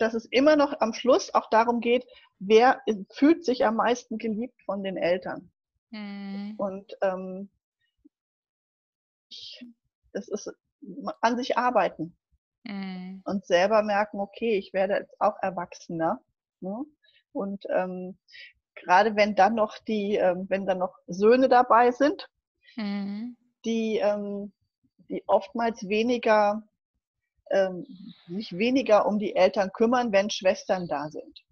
dass 0.00 0.14
es 0.14 0.26
immer 0.26 0.56
noch 0.56 0.80
am 0.80 0.92
Schluss 0.92 1.34
auch 1.34 1.50
darum 1.50 1.80
geht, 1.80 2.06
wer 2.38 2.80
fühlt 3.12 3.44
sich 3.44 3.64
am 3.64 3.76
meisten 3.76 4.18
geliebt 4.18 4.60
von 4.64 4.82
den 4.82 4.96
Eltern. 4.96 5.50
Mhm. 5.90 6.54
Und 6.56 6.96
ähm, 7.02 7.50
ich 9.28 9.64
das 10.12 10.28
ist 10.28 10.52
an 11.20 11.36
sich 11.36 11.58
arbeiten 11.58 12.16
mhm. 12.64 13.22
und 13.24 13.46
selber 13.46 13.82
merken, 13.82 14.20
okay, 14.20 14.56
ich 14.56 14.72
werde 14.72 14.94
jetzt 14.94 15.20
auch 15.20 15.36
erwachsener. 15.42 16.20
Ne? 16.60 16.84
Und 17.32 17.64
ähm, 17.70 18.18
gerade 18.74 19.14
wenn 19.16 19.34
dann 19.34 19.54
noch 19.54 19.78
die, 19.78 20.16
ähm, 20.16 20.46
wenn 20.48 20.66
dann 20.66 20.78
noch 20.78 20.96
Söhne 21.06 21.48
dabei 21.48 21.92
sind, 21.92 22.28
mhm. 22.76 23.36
die, 23.64 23.98
ähm, 23.98 24.52
die 25.08 25.22
oftmals 25.26 25.88
weniger, 25.88 26.62
ähm, 27.50 27.86
sich 28.28 28.56
weniger 28.56 29.06
um 29.06 29.18
die 29.18 29.34
Eltern 29.34 29.72
kümmern, 29.72 30.12
wenn 30.12 30.30
Schwestern 30.30 30.88
da 30.88 31.08
sind. 31.08 31.44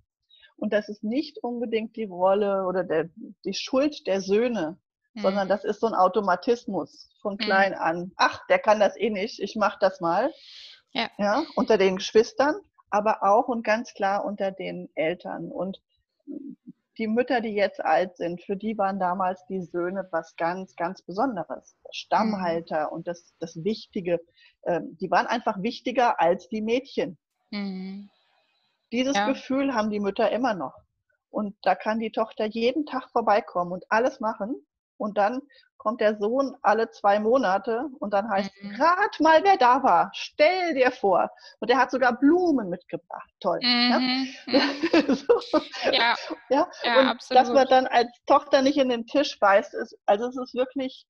Und 0.57 0.73
das 0.73 0.89
ist 0.89 1.05
nicht 1.05 1.39
unbedingt 1.43 1.97
die 1.97 2.05
Rolle 2.05 2.67
oder 2.67 2.83
der, 2.85 3.09
die 3.45 3.55
Schuld 3.55 4.07
der 4.07 4.21
Söhne, 4.21 4.77
sondern 5.15 5.47
mhm. 5.47 5.51
das 5.51 5.65
ist 5.65 5.81
so 5.81 5.87
ein 5.87 5.95
Automatismus 5.95 7.09
von 7.23 7.35
mhm. 7.35 7.39
klein 7.39 7.73
mhm. 7.73 7.79
an. 7.79 8.13
Ach, 8.17 8.47
der 8.49 8.59
kann 8.59 8.81
das 8.81 8.97
eh 8.97 9.11
nicht, 9.11 9.41
ich 9.41 9.57
mache 9.57 9.79
das 9.81 10.01
mal. 10.01 10.33
Ja. 10.93 11.11
ja. 11.19 11.45
Unter 11.55 11.79
den 11.79 11.97
Geschwistern, 11.97 12.57
aber 12.91 13.23
auch 13.23 13.49
und 13.49 13.63
ganz 13.63 13.95
klar 13.95 14.25
unter 14.25 14.51
den 14.51 14.89
Eltern. 14.95 15.51
Und 15.51 15.81
die 16.99 17.07
Mütter, 17.07 17.41
die 17.41 17.55
jetzt 17.55 17.85
alt 17.85 18.17
sind, 18.17 18.43
für 18.43 18.57
die 18.57 18.77
waren 18.77 18.99
damals 18.99 19.47
die 19.47 19.63
Söhne 19.63 20.09
was 20.11 20.35
ganz, 20.37 20.75
ganz 20.75 21.03
Besonderes. 21.03 21.77
Stammhalter 21.93 22.89
mhm. 22.89 22.93
und 22.93 23.07
das, 23.07 23.33
das 23.39 23.63
Wichtige. 23.63 24.21
Ähm, 24.69 24.99
die 25.01 25.11
waren 25.11 25.27
einfach 25.27 25.63
wichtiger 25.63 26.21
als 26.21 26.49
die 26.49 26.61
Mädchen. 26.61 27.17
Mhm. 27.51 28.11
Dieses 28.93 29.17
ja. 29.17 29.27
Gefühl 29.27 29.75
haben 29.75 29.91
die 29.91 30.01
Mütter 30.01 30.31
immer 30.31 30.53
noch. 30.53 30.75
Und 31.31 31.57
da 31.63 31.75
kann 31.75 31.99
die 31.99 32.13
Tochter 32.13 32.47
jeden 32.47 32.85
Tag 32.85 33.11
vorbeikommen 33.11 33.73
und 33.73 33.85
alles 33.89 34.21
machen 34.21 34.55
und 34.99 35.17
dann 35.17 35.41
kommt 35.79 36.01
der 36.01 36.19
Sohn 36.19 36.57
alle 36.63 36.91
zwei 36.91 37.19
Monate 37.21 37.89
und 38.01 38.13
dann 38.13 38.29
heißt, 38.29 38.51
mhm. 38.61 38.75
rat 38.75 39.21
mal, 39.21 39.43
wer 39.45 39.57
da 39.57 39.83
war. 39.83 40.11
Stell 40.13 40.75
dir 40.75 40.91
vor. 40.91 41.31
Und 41.61 41.71
er 41.71 41.79
hat 41.79 41.91
sogar 41.91 42.19
Blumen 42.19 42.69
mitgebracht. 42.69 43.31
Toll. 43.41 43.61
Mhm. 43.63 44.29
Ja? 44.47 44.61
so. 45.15 45.41
ja. 45.93 46.15
ja. 46.51 46.69
ja. 46.83 47.01
und 47.01 47.07
absolut. 47.07 47.41
dass 47.41 47.49
man 47.51 47.69
dann 47.69 47.87
als 47.87 48.11
Tochter 48.27 48.61
nicht 48.63 48.77
in 48.77 48.89
den 48.89 49.07
Tisch 49.07 49.39
beißt, 49.39 49.73
ist, 49.75 49.97
also 50.05 50.27
es 50.27 50.37
ist 50.37 50.55
wirklich, 50.55 51.07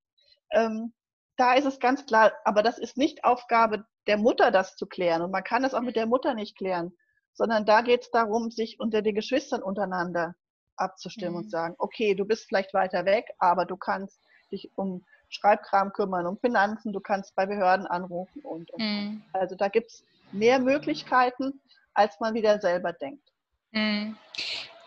ähm, 0.52 0.92
da 1.38 1.54
ist 1.54 1.64
es 1.64 1.78
ganz 1.78 2.04
klar, 2.04 2.32
aber 2.44 2.62
das 2.62 2.78
ist 2.78 2.96
nicht 2.96 3.24
Aufgabe 3.24 3.86
der 4.06 4.18
Mutter, 4.18 4.50
das 4.50 4.76
zu 4.76 4.86
klären. 4.86 5.22
Und 5.22 5.30
man 5.30 5.44
kann 5.44 5.62
das 5.62 5.72
auch 5.72 5.82
mit 5.82 5.96
der 5.96 6.06
Mutter 6.06 6.34
nicht 6.34 6.58
klären, 6.58 6.92
sondern 7.32 7.64
da 7.64 7.80
geht 7.80 8.02
es 8.02 8.10
darum, 8.10 8.50
sich 8.50 8.80
unter 8.80 9.02
den 9.02 9.14
Geschwistern 9.14 9.62
untereinander 9.62 10.34
abzustimmen 10.76 11.34
mhm. 11.34 11.38
und 11.44 11.50
sagen, 11.50 11.74
okay, 11.78 12.14
du 12.14 12.24
bist 12.24 12.46
vielleicht 12.48 12.74
weiter 12.74 13.04
weg, 13.04 13.26
aber 13.38 13.64
du 13.64 13.76
kannst 13.76 14.20
dich 14.50 14.72
um 14.74 15.04
Schreibkram 15.28 15.92
kümmern, 15.92 16.26
um 16.26 16.38
Finanzen, 16.38 16.92
du 16.92 17.00
kannst 17.00 17.34
bei 17.36 17.46
Behörden 17.46 17.86
anrufen 17.86 18.42
und, 18.42 18.70
und. 18.72 18.82
Mhm. 18.82 19.22
Also 19.32 19.54
da 19.54 19.68
gibt 19.68 19.90
es 19.90 20.04
mehr 20.32 20.58
Möglichkeiten, 20.58 21.60
als 21.94 22.18
man 22.18 22.34
wieder 22.34 22.60
selber 22.60 22.92
denkt. 22.92 23.28
Mhm. 23.70 24.16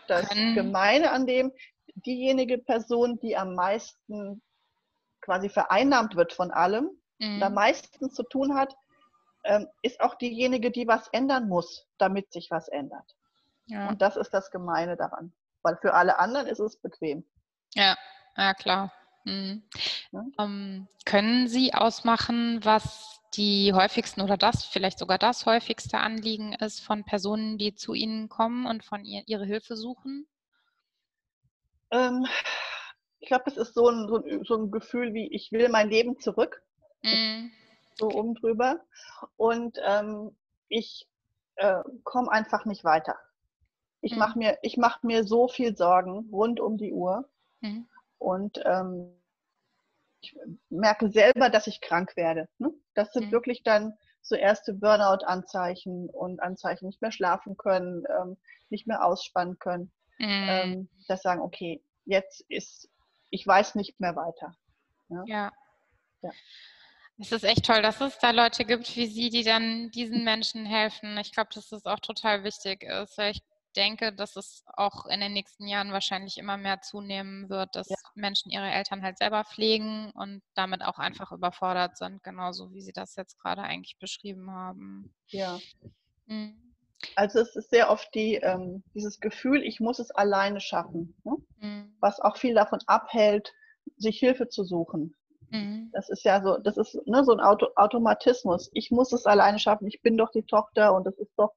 Das. 0.06 0.28
Gemeine 0.28 1.12
an 1.12 1.26
dem, 1.26 1.52
diejenige 1.94 2.58
Person, 2.58 3.18
die 3.20 3.36
am 3.36 3.54
meisten 3.54 4.42
quasi 5.22 5.48
vereinnahmt 5.48 6.16
wird 6.16 6.34
von 6.34 6.50
allem, 6.50 6.90
mhm. 7.18 7.42
am 7.42 7.54
meisten 7.54 8.10
zu 8.10 8.22
tun 8.24 8.54
hat, 8.54 8.76
ähm, 9.44 9.66
ist 9.80 10.00
auch 10.00 10.16
diejenige, 10.16 10.70
die 10.70 10.86
was 10.86 11.08
ändern 11.08 11.48
muss, 11.48 11.86
damit 11.98 12.32
sich 12.32 12.50
was 12.50 12.68
ändert. 12.68 13.16
Ja. 13.66 13.88
Und 13.88 14.02
das 14.02 14.16
ist 14.16 14.30
das 14.34 14.50
Gemeine 14.50 14.96
daran 14.96 15.32
weil 15.62 15.76
für 15.76 15.94
alle 15.94 16.18
anderen 16.18 16.46
ist 16.46 16.58
es 16.58 16.76
bequem. 16.76 17.24
Ja, 17.74 17.96
ja 18.36 18.54
klar. 18.54 18.92
Mhm. 19.24 19.62
Ja? 20.10 20.24
Ähm, 20.38 20.88
können 21.04 21.48
Sie 21.48 21.74
ausmachen, 21.74 22.64
was 22.64 23.20
die 23.34 23.72
häufigsten 23.72 24.20
oder 24.20 24.36
das, 24.36 24.64
vielleicht 24.64 24.98
sogar 24.98 25.18
das 25.18 25.46
häufigste 25.46 25.98
Anliegen 25.98 26.52
ist 26.54 26.80
von 26.80 27.04
Personen, 27.04 27.56
die 27.56 27.74
zu 27.74 27.94
Ihnen 27.94 28.28
kommen 28.28 28.66
und 28.66 28.84
von 28.84 29.04
ihr 29.04 29.22
ihre 29.26 29.46
Hilfe 29.46 29.76
suchen? 29.76 30.26
Ähm, 31.90 32.26
ich 33.22 33.28
glaube, 33.28 33.44
es 33.46 33.56
ist 33.56 33.74
so 33.74 33.88
ein, 33.88 34.08
so, 34.08 34.16
ein, 34.16 34.44
so 34.44 34.56
ein, 34.56 34.70
Gefühl 34.72 35.14
wie, 35.14 35.28
ich 35.28 35.52
will 35.52 35.68
mein 35.68 35.88
Leben 35.88 36.18
zurück. 36.18 36.60
Mm. 37.02 37.50
So 37.94 38.08
oben 38.10 38.34
drüber. 38.34 38.80
Und 39.36 39.78
ähm, 39.86 40.36
ich 40.68 41.08
äh, 41.54 41.82
komme 42.02 42.32
einfach 42.32 42.64
nicht 42.64 42.82
weiter. 42.82 43.16
Ich 44.00 44.16
mm. 44.16 44.18
mache 44.18 44.38
mir, 44.38 44.58
mach 44.76 45.02
mir 45.04 45.24
so 45.24 45.46
viel 45.46 45.76
Sorgen 45.76 46.28
rund 46.32 46.58
um 46.58 46.76
die 46.78 46.92
Uhr. 46.92 47.28
Mm. 47.60 47.82
Und 48.18 48.60
ähm, 48.64 49.14
ich 50.20 50.36
merke 50.68 51.08
selber, 51.08 51.48
dass 51.48 51.68
ich 51.68 51.80
krank 51.80 52.16
werde. 52.16 52.48
Ne? 52.58 52.72
Das 52.94 53.12
sind 53.12 53.26
mhm. 53.26 53.32
wirklich 53.32 53.62
dann 53.62 53.94
so 54.20 54.36
erste 54.36 54.72
Burnout-Anzeichen 54.72 56.08
und 56.08 56.40
Anzeichen, 56.40 56.86
nicht 56.86 57.02
mehr 57.02 57.10
schlafen 57.10 57.56
können, 57.56 58.04
ähm, 58.20 58.36
nicht 58.70 58.86
mehr 58.86 59.04
ausspannen 59.04 59.58
können. 59.58 59.90
Mhm. 60.18 60.46
Ähm, 60.48 60.88
das 61.08 61.22
sagen, 61.22 61.40
okay, 61.40 61.82
jetzt 62.04 62.44
ist, 62.48 62.88
ich 63.32 63.46
weiß 63.46 63.74
nicht 63.74 63.98
mehr 63.98 64.14
weiter. 64.14 64.54
Ja. 65.08 65.24
ja. 65.26 65.52
ja. 66.20 66.30
Es 67.18 67.32
ist 67.32 67.44
echt 67.44 67.64
toll, 67.64 67.82
dass 67.82 68.00
es 68.00 68.18
da 68.18 68.30
Leute 68.30 68.64
gibt 68.64 68.94
wie 68.96 69.06
Sie, 69.06 69.30
die 69.30 69.42
dann 69.42 69.90
diesen 69.90 70.22
Menschen 70.24 70.66
helfen. 70.66 71.16
Ich 71.18 71.32
glaube, 71.32 71.50
dass 71.54 71.68
das 71.68 71.86
auch 71.86 72.00
total 72.00 72.44
wichtig 72.44 72.82
ist, 72.82 73.16
weil 73.18 73.32
ich 73.32 73.42
denke, 73.74 74.12
dass 74.12 74.36
es 74.36 74.64
auch 74.74 75.06
in 75.06 75.20
den 75.20 75.32
nächsten 75.32 75.66
Jahren 75.66 75.92
wahrscheinlich 75.92 76.36
immer 76.36 76.58
mehr 76.58 76.82
zunehmen 76.82 77.48
wird, 77.48 77.74
dass 77.74 77.88
ja. 77.88 77.96
Menschen 78.14 78.50
ihre 78.50 78.70
Eltern 78.70 79.02
halt 79.02 79.18
selber 79.18 79.44
pflegen 79.44 80.10
und 80.12 80.42
damit 80.54 80.82
auch 80.82 80.98
einfach 80.98 81.32
überfordert 81.32 81.96
sind, 81.96 82.22
genauso 82.22 82.72
wie 82.72 82.82
Sie 82.82 82.92
das 82.92 83.16
jetzt 83.16 83.38
gerade 83.38 83.62
eigentlich 83.62 83.98
beschrieben 83.98 84.50
haben. 84.50 85.14
Ja. 85.28 85.58
Mhm. 86.26 86.71
Also 87.16 87.40
es 87.40 87.56
ist 87.56 87.70
sehr 87.70 87.90
oft 87.90 88.14
die, 88.14 88.36
ähm, 88.36 88.82
dieses 88.94 89.20
Gefühl, 89.20 89.62
ich 89.62 89.80
muss 89.80 89.98
es 89.98 90.10
alleine 90.10 90.60
schaffen, 90.60 91.14
ne? 91.24 91.36
mhm. 91.60 91.96
was 92.00 92.20
auch 92.20 92.36
viel 92.36 92.54
davon 92.54 92.80
abhält, 92.86 93.52
sich 93.96 94.18
Hilfe 94.18 94.48
zu 94.48 94.64
suchen. 94.64 95.14
Mhm. 95.50 95.90
Das 95.92 96.08
ist 96.08 96.24
ja 96.24 96.42
so, 96.42 96.58
das 96.58 96.76
ist 96.76 96.94
ne, 97.06 97.24
so 97.24 97.32
ein 97.32 97.40
Auto, 97.40 97.66
Automatismus. 97.76 98.70
Ich 98.72 98.90
muss 98.90 99.12
es 99.12 99.26
alleine 99.26 99.58
schaffen, 99.58 99.86
ich 99.86 100.00
bin 100.02 100.16
doch 100.16 100.30
die 100.30 100.44
Tochter 100.44 100.94
und 100.94 101.04
das 101.04 101.18
ist 101.18 101.32
doch 101.36 101.52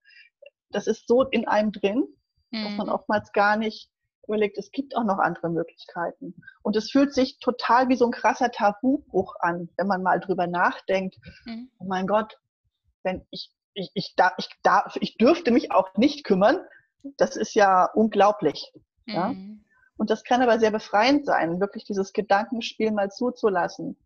das 0.76 0.88
ist 0.88 1.08
so 1.08 1.24
in 1.24 1.48
einem 1.48 1.72
drin, 1.72 2.06
mhm. 2.52 2.64
dass 2.64 2.78
man 2.78 2.88
mhm. 2.88 2.94
oftmals 2.94 3.32
gar 3.32 3.58
nicht 3.58 3.90
überlegt, 4.28 4.58
es 4.58 4.72
gibt 4.72 4.98
auch 4.98 5.04
noch 5.04 5.20
andere 5.20 5.50
Möglichkeiten. 5.50 6.36
Und 6.64 6.76
es 6.76 6.90
fühlt 6.90 7.14
sich 7.14 7.40
total 7.40 7.90
wie 7.90 7.96
so 7.96 8.06
ein 8.06 8.12
krasser 8.12 8.52
Tabubruch 8.52 9.36
an, 9.40 9.70
wenn 9.78 9.88
man 9.88 10.02
mal 10.02 10.20
drüber 10.20 10.48
nachdenkt. 10.48 11.18
Mhm. 11.46 11.70
Oh 11.80 11.86
mein 11.86 12.08
Gott, 12.08 12.40
wenn 13.04 13.26
ich, 13.30 13.52
ich, 13.76 13.92
ich, 13.94 14.16
darf, 14.16 14.34
ich, 14.38 14.50
darf, 14.64 14.98
ich 15.00 15.18
dürfte 15.18 15.52
mich 15.52 15.72
auch 15.72 15.96
nicht 15.96 16.24
kümmern, 16.24 16.58
das 17.18 17.36
ist 17.36 17.54
ja 17.54 17.86
unglaublich. 17.94 18.74
Mhm. 19.06 19.14
Ja? 19.14 19.36
Und 19.98 20.10
das 20.10 20.24
kann 20.24 20.42
aber 20.42 20.60
sehr 20.60 20.72
befreiend 20.72 21.26
sein, 21.26 21.60
wirklich 21.60 21.86
dieses 21.86 22.12
Gedankenspiel 22.12 22.92
mal 22.92 23.12
zuzulassen. 23.12 23.98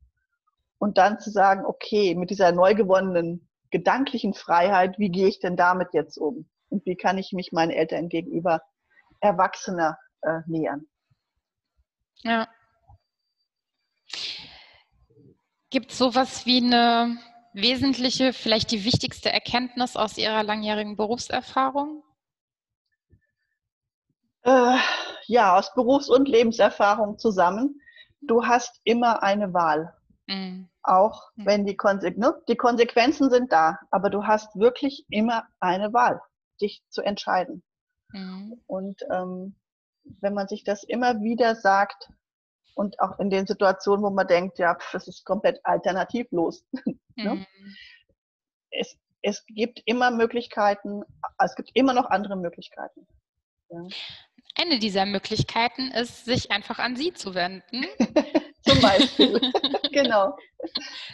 Und 0.78 0.98
dann 0.98 1.20
zu 1.20 1.30
sagen, 1.30 1.66
okay, 1.66 2.16
mit 2.16 2.30
dieser 2.30 2.52
neu 2.52 2.76
gewonnenen 2.76 3.48
gedanklichen 3.72 4.34
Freiheit, 4.34 4.98
wie 4.98 5.10
gehe 5.10 5.28
ich 5.28 5.40
denn 5.40 5.56
damit 5.56 5.94
jetzt 5.94 6.18
um? 6.18 6.50
Und 6.70 6.86
wie 6.86 6.96
kann 6.96 7.18
ich 7.18 7.34
mich 7.34 7.52
meinen 7.52 7.72
Eltern 7.72 8.10
gegenüber 8.10 8.62
erwachsener 9.20 9.98
äh, 10.22 10.40
nähern? 10.48 10.88
Ja. 12.24 12.48
Gibt 15.70 15.92
es 15.92 15.98
sowas 15.98 16.46
wie 16.46 16.64
eine 16.64 17.18
wesentliche, 17.62 18.34
vielleicht 18.34 18.72
die 18.72 18.84
wichtigste 18.86 19.32
Erkenntnis 19.32 19.96
aus 19.96 20.18
Ihrer 20.18 20.44
langjährigen 20.44 20.96
Berufserfahrung? 20.96 22.04
Äh, 24.44 24.78
ja, 25.28 25.58
aus 25.58 25.74
Berufs- 25.74 26.10
und 26.10 26.28
Lebenserfahrung 26.28 27.18
zusammen. 27.18 27.82
Du 28.22 28.46
hast 28.46 28.80
immer 28.84 29.24
eine 29.24 29.54
Wahl. 29.54 29.94
Mhm. 30.28 30.70
Auch 30.84 31.32
mhm. 31.36 31.46
wenn 31.46 31.66
die, 31.66 31.76
Konse 31.76 32.12
ne? 32.16 32.36
die 32.48 32.56
Konsequenzen 32.56 33.30
sind 33.30 33.52
da, 33.52 33.80
aber 33.92 34.10
du 34.10 34.26
hast 34.26 34.56
wirklich 34.56 35.06
immer 35.10 35.48
eine 35.60 35.94
Wahl, 35.94 36.22
dich 36.62 36.84
zu 36.90 37.02
entscheiden. 37.02 37.64
Mhm. 38.12 38.62
Und 38.68 39.02
ähm, 39.12 39.56
wenn 40.22 40.34
man 40.34 40.48
sich 40.48 40.64
das 40.64 40.84
immer 40.84 41.22
wieder 41.22 41.56
sagt 41.56 42.10
und 42.76 43.00
auch 43.00 43.20
in 43.20 43.30
den 43.30 43.46
Situationen, 43.46 44.04
wo 44.04 44.10
man 44.10 44.28
denkt, 44.28 44.60
ja, 44.60 44.76
pf, 44.76 44.92
das 44.92 45.08
ist 45.08 45.26
komplett 45.26 45.60
alternativlos. 45.64 46.66
ne? 47.16 47.36
Mhm. 47.36 47.46
es, 48.72 48.98
es 49.22 49.46
gibt 49.48 49.82
immer 49.86 50.12
Möglichkeiten, 50.12 51.04
es 51.44 51.56
gibt 51.56 51.72
immer 51.74 51.94
noch 51.94 52.10
andere 52.10 52.38
Möglichkeiten. 52.38 53.08
Ja. 53.70 53.82
Eine 54.56 54.80
dieser 54.80 55.06
Möglichkeiten 55.06 55.92
ist, 55.92 56.26
sich 56.26 56.52
einfach 56.52 56.80
an 56.80 56.96
Sie 56.96 57.14
zu 57.14 57.36
wenden. 57.36 57.86
Zum 58.64 58.82
Beispiel. 58.82 59.40
genau. 59.92 60.36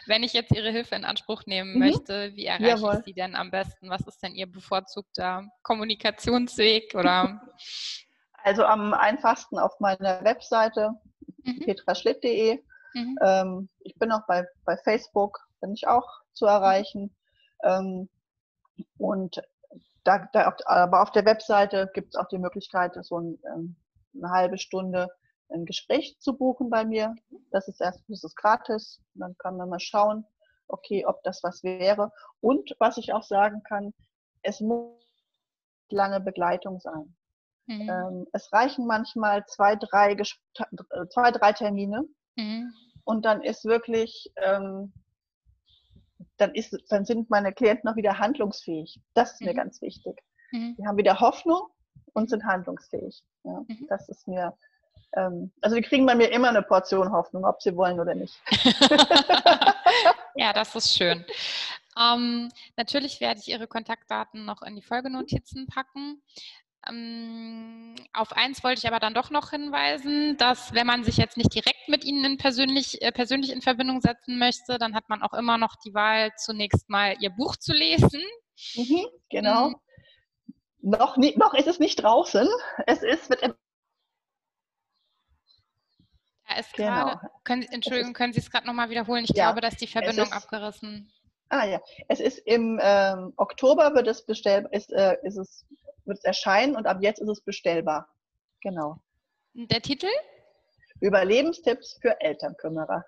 Wenn 0.08 0.24
ich 0.24 0.34
jetzt 0.34 0.52
Ihre 0.52 0.72
Hilfe 0.72 0.96
in 0.96 1.06
Anspruch 1.06 1.46
nehmen 1.46 1.74
mhm. 1.74 1.80
möchte, 1.80 2.34
wie 2.36 2.46
erreiche 2.46 2.82
Jawohl. 2.82 2.96
ich 3.00 3.06
Sie 3.06 3.14
denn 3.14 3.36
am 3.36 3.52
besten? 3.52 3.90
Was 3.90 4.02
ist 4.08 4.22
denn 4.24 4.34
Ihr 4.34 4.48
bevorzugter 4.48 5.48
Kommunikationsweg? 5.62 6.96
Oder? 6.96 7.42
Also 8.44 8.64
am 8.64 8.94
einfachsten 8.94 9.60
auf 9.60 9.80
meiner 9.80 10.24
Webseite 10.24 10.92
mhm. 11.44 11.60
petraschlitt.de. 11.60 12.64
Mhm. 12.94 13.18
Ähm, 13.22 13.70
ich 13.80 13.96
bin 13.96 14.12
auch 14.12 14.26
bei, 14.28 14.46
bei 14.66 14.78
Facebook, 14.78 15.40
bin 15.62 15.74
ich 15.74 15.88
auch 15.88 16.08
zu 16.34 16.46
erreichen. 16.46 17.16
Ähm, 17.64 18.10
und 18.98 19.42
da, 20.04 20.28
da, 20.34 20.56
aber 20.66 21.02
auf 21.02 21.12
der 21.12 21.26
Webseite 21.26 21.90
gibt 21.94 22.14
es 22.14 22.16
auch 22.16 22.28
die 22.28 22.38
Möglichkeit, 22.38 22.94
so 23.02 23.20
ein, 23.20 23.40
ähm, 23.54 23.76
eine 24.16 24.30
halbe 24.30 24.58
Stunde 24.58 25.10
ein 25.50 25.66
Gespräch 25.66 26.18
zu 26.20 26.38
buchen 26.38 26.70
bei 26.70 26.86
mir. 26.86 27.16
Das 27.52 27.68
ist 27.68 27.82
erst, 27.82 28.04
das 28.08 28.24
ist 28.24 28.36
gratis. 28.36 29.02
Dann 29.14 29.36
kann 29.38 29.58
man 29.58 29.70
mal 29.70 29.80
schauen, 29.80 30.26
okay, 30.68 31.06
ob 31.06 31.22
das 31.24 31.44
was 31.44 31.64
wäre. 31.64 32.12
Und 32.42 32.76
was 32.80 32.98
ich 32.98 33.14
auch 33.14 33.24
sagen 33.24 33.62
kann, 33.64 33.94
es 34.42 34.60
muss 34.62 34.94
lange 35.90 36.20
Begleitung 36.20 36.80
sein. 36.80 37.16
Mhm. 37.68 37.90
Ähm, 37.90 38.28
es 38.34 38.52
reichen 38.54 38.86
manchmal 38.86 39.46
zwei, 39.48 39.76
drei, 39.76 40.16
zwei, 40.16 41.32
drei 41.32 41.54
Termine. 41.54 42.04
Mhm. 42.36 42.74
Und 43.04 43.26
dann 43.26 43.42
ist 43.42 43.66
wirklich, 43.66 44.32
ähm, 44.38 44.94
dann, 46.38 46.54
ist, 46.54 46.76
dann 46.90 47.06
sind 47.06 47.30
meine 47.30 47.54
Klienten 47.54 47.90
noch 47.90 47.96
wieder 47.96 48.20
handlungsfähig. 48.20 49.00
Das 49.14 49.34
ist 49.34 49.42
mhm. 49.42 49.48
mir 49.48 49.54
ganz 49.54 49.82
wichtig. 49.82 50.22
Mhm. 50.52 50.76
Die 50.78 50.88
haben 50.88 50.98
wieder 50.98 51.20
Hoffnung 51.20 51.68
und 52.14 52.30
sind 52.30 52.44
handlungsfähig. 52.44 53.24
Ja, 53.44 53.64
mhm. 53.68 53.86
Das 53.90 54.10
ist 54.10 54.28
mir 54.28 54.56
ähm, 55.16 55.52
also 55.62 55.76
die 55.76 55.82
kriegen 55.82 56.06
bei 56.06 56.16
mir 56.16 56.32
immer 56.32 56.50
eine 56.50 56.62
Portion 56.62 57.12
Hoffnung, 57.12 57.46
ob 57.46 57.62
sie 57.62 57.76
wollen 57.76 58.00
oder 58.00 58.16
nicht. 58.16 58.40
ja, 60.36 60.54
das 60.54 60.76
ist 60.76 60.96
schön. 60.96 61.26
Ähm, 61.98 62.52
natürlich 62.76 63.22
werde 63.22 63.40
ich 63.40 63.48
Ihre 63.48 63.68
Kontaktdaten 63.68 64.46
noch 64.46 64.62
in 64.62 64.76
die 64.76 64.82
Folgenotizen 64.82 65.68
packen. 65.68 66.22
Ähm, 66.88 67.96
auf 68.14 68.34
eins 68.34 68.64
wollte 68.64 68.80
ich 68.80 68.88
aber 68.88 69.00
dann 69.00 69.14
doch 69.14 69.30
noch 69.30 69.50
hinweisen, 69.50 70.38
dass 70.38 70.74
wenn 70.74 70.88
man 70.88 71.04
sich 71.04 71.18
jetzt 71.18 71.38
nicht 71.38 71.54
direkt 71.54 71.88
mit 71.88 72.04
Ihnen 72.04 72.38
persönlich, 72.38 73.02
äh, 73.02 73.12
persönlich 73.12 73.52
in 73.52 73.62
Verbindung 73.62 74.02
setzen 74.02 74.38
möchte, 74.38 74.78
dann 74.78 74.96
hat 74.96 75.10
man 75.10 75.22
auch 75.22 75.34
immer 75.34 75.58
noch 75.58 75.76
die 75.84 75.94
Wahl, 75.94 76.32
zunächst 76.38 76.90
mal 76.90 77.16
Ihr 77.20 77.32
Buch 77.32 77.56
zu 77.56 77.74
lesen. 77.74 78.22
Mhm, 78.76 79.06
genau. 79.30 79.70
Mhm. 79.70 79.76
Noch, 80.82 81.18
nie, 81.18 81.36
noch 81.36 81.56
ist 81.56 81.68
es 81.68 81.80
nicht 81.80 81.96
draußen. 81.96 82.48
Es 82.86 83.02
ist, 83.02 83.30
wird 83.30 83.42
da 86.48 86.58
ist 86.60 86.74
genau. 86.74 87.20
gerade, 87.44 87.68
Entschuldigung, 87.72 88.14
können 88.14 88.34
Sie 88.34 88.40
es 88.40 88.52
gerade 88.52 88.68
nochmal 88.68 88.90
wiederholen? 88.90 89.24
Ich 89.24 89.36
ja, 89.36 89.46
glaube, 89.46 89.62
dass 89.62 89.78
die 89.78 89.88
Verbindung 89.88 90.28
ist, 90.28 90.34
abgerissen. 90.34 91.12
Ah 91.50 91.66
ja, 91.66 91.82
es 92.08 92.20
ist 92.20 92.40
im 92.40 92.80
ähm, 92.82 93.34
Oktober 93.38 93.94
wird 93.94 94.08
es 94.08 94.26
bestell, 94.26 94.68
ist, 94.72 94.92
äh, 94.92 95.18
ist 95.24 95.38
es, 95.38 95.66
wird 96.06 96.18
es 96.18 96.24
erscheinen 96.24 96.76
und 96.76 96.88
ab 96.88 96.98
jetzt 97.02 97.20
ist 97.20 97.30
es 97.30 97.42
bestellbar. 97.42 98.08
Genau. 98.62 98.98
Der 99.54 99.82
Titel? 99.82 100.10
Überlebenstipps 101.02 102.00
für 102.02 102.20
Elternkümmerer. 102.20 103.06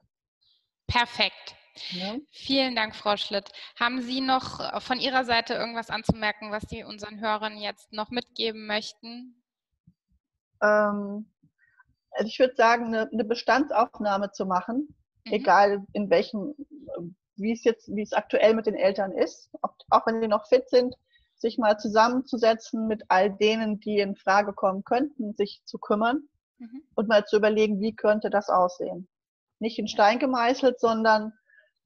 Perfekt. 0.88 1.56
Ja. 1.92 2.16
Vielen 2.32 2.76
Dank, 2.76 2.96
Frau 2.96 3.18
Schlitt. 3.18 3.52
Haben 3.80 4.02
Sie 4.02 4.22
noch 4.22 4.60
äh, 4.60 4.80
von 4.80 5.00
Ihrer 5.00 5.26
Seite 5.26 5.54
irgendwas 5.54 5.90
anzumerken, 5.90 6.52
was 6.52 6.64
Sie 6.70 6.84
unseren 6.84 7.20
Hörern 7.20 7.58
jetzt 7.58 7.92
noch 7.92 8.10
mitgeben 8.10 8.66
möchten? 8.66 9.44
Ähm, 10.62 11.32
also 12.12 12.28
ich 12.28 12.40
würde 12.40 12.56
sagen, 12.56 12.88
eine, 12.88 13.10
eine 13.12 13.24
Bestandsaufnahme 13.24 14.32
zu 14.32 14.46
machen, 14.46 14.96
mhm. 15.26 15.34
egal 15.34 15.86
in 15.94 16.10
welchem, 16.10 16.56
wie 17.38 17.54
es 17.54 17.64
jetzt, 17.64 17.88
wie 17.96 18.02
es 18.02 18.14
aktuell 18.14 18.54
mit 18.54 18.66
den 18.66 18.76
Eltern 18.76 19.12
ist, 19.12 19.50
ob, 19.62 19.76
auch 19.90 20.06
wenn 20.08 20.22
die 20.22 20.28
noch 20.28 20.48
fit 20.48 20.70
sind, 20.70 20.96
sich 21.36 21.58
mal 21.58 21.78
zusammenzusetzen 21.78 22.88
mit 22.88 23.04
all 23.10 23.32
denen, 23.32 23.80
die 23.80 24.00
in 24.00 24.16
Frage 24.16 24.54
kommen 24.54 24.84
könnten, 24.84 25.34
sich 25.36 25.62
zu 25.66 25.78
kümmern 25.78 26.28
mhm. 26.58 26.84
und 26.96 27.08
mal 27.08 27.26
zu 27.26 27.38
überlegen, 27.38 27.80
wie 27.80 27.96
könnte 27.96 28.30
das 28.30 28.50
aussehen. 28.50 29.08
nicht 29.60 29.80
in 29.80 29.88
Stein 29.88 30.20
gemeißelt, 30.20 30.80
sondern 30.80 31.34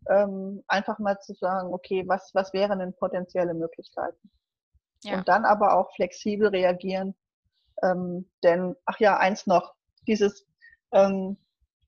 ähm, 0.10 0.64
einfach 0.68 1.00
mal 1.00 1.20
zu 1.20 1.34
sagen, 1.34 1.74
okay, 1.74 2.04
was, 2.08 2.32
was 2.34 2.54
wären 2.54 2.80
denn 2.80 2.94
potenzielle 2.94 3.54
Möglichkeiten? 3.54 4.32
Ja. 5.04 5.18
Und 5.18 5.28
dann 5.28 5.46
aber 5.46 5.78
auch 5.78 5.94
flexibel 5.96 6.48
reagieren. 6.48 7.16
Ähm, 7.84 8.30
denn, 8.44 8.76
ach 8.86 9.00
ja, 9.00 9.18
eins 9.18 9.48
noch, 9.48 9.74
dieses, 10.08 10.46
ähm, 10.92 11.38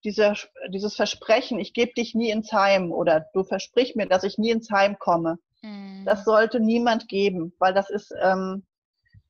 dieser, 0.03 0.35
dieses 0.69 0.95
Versprechen, 0.95 1.59
ich 1.59 1.73
gebe 1.73 1.93
dich 1.93 2.15
nie 2.15 2.29
ins 2.29 2.51
Heim 2.51 2.91
oder 2.91 3.27
du 3.33 3.43
versprich 3.43 3.95
mir, 3.95 4.07
dass 4.07 4.23
ich 4.23 4.37
nie 4.37 4.51
ins 4.51 4.69
Heim 4.69 4.97
komme, 4.99 5.37
mhm. 5.61 6.03
das 6.05 6.25
sollte 6.25 6.59
niemand 6.59 7.07
geben, 7.07 7.53
weil 7.59 7.73
das 7.73 7.89
ist, 7.89 8.13
ähm, 8.21 8.65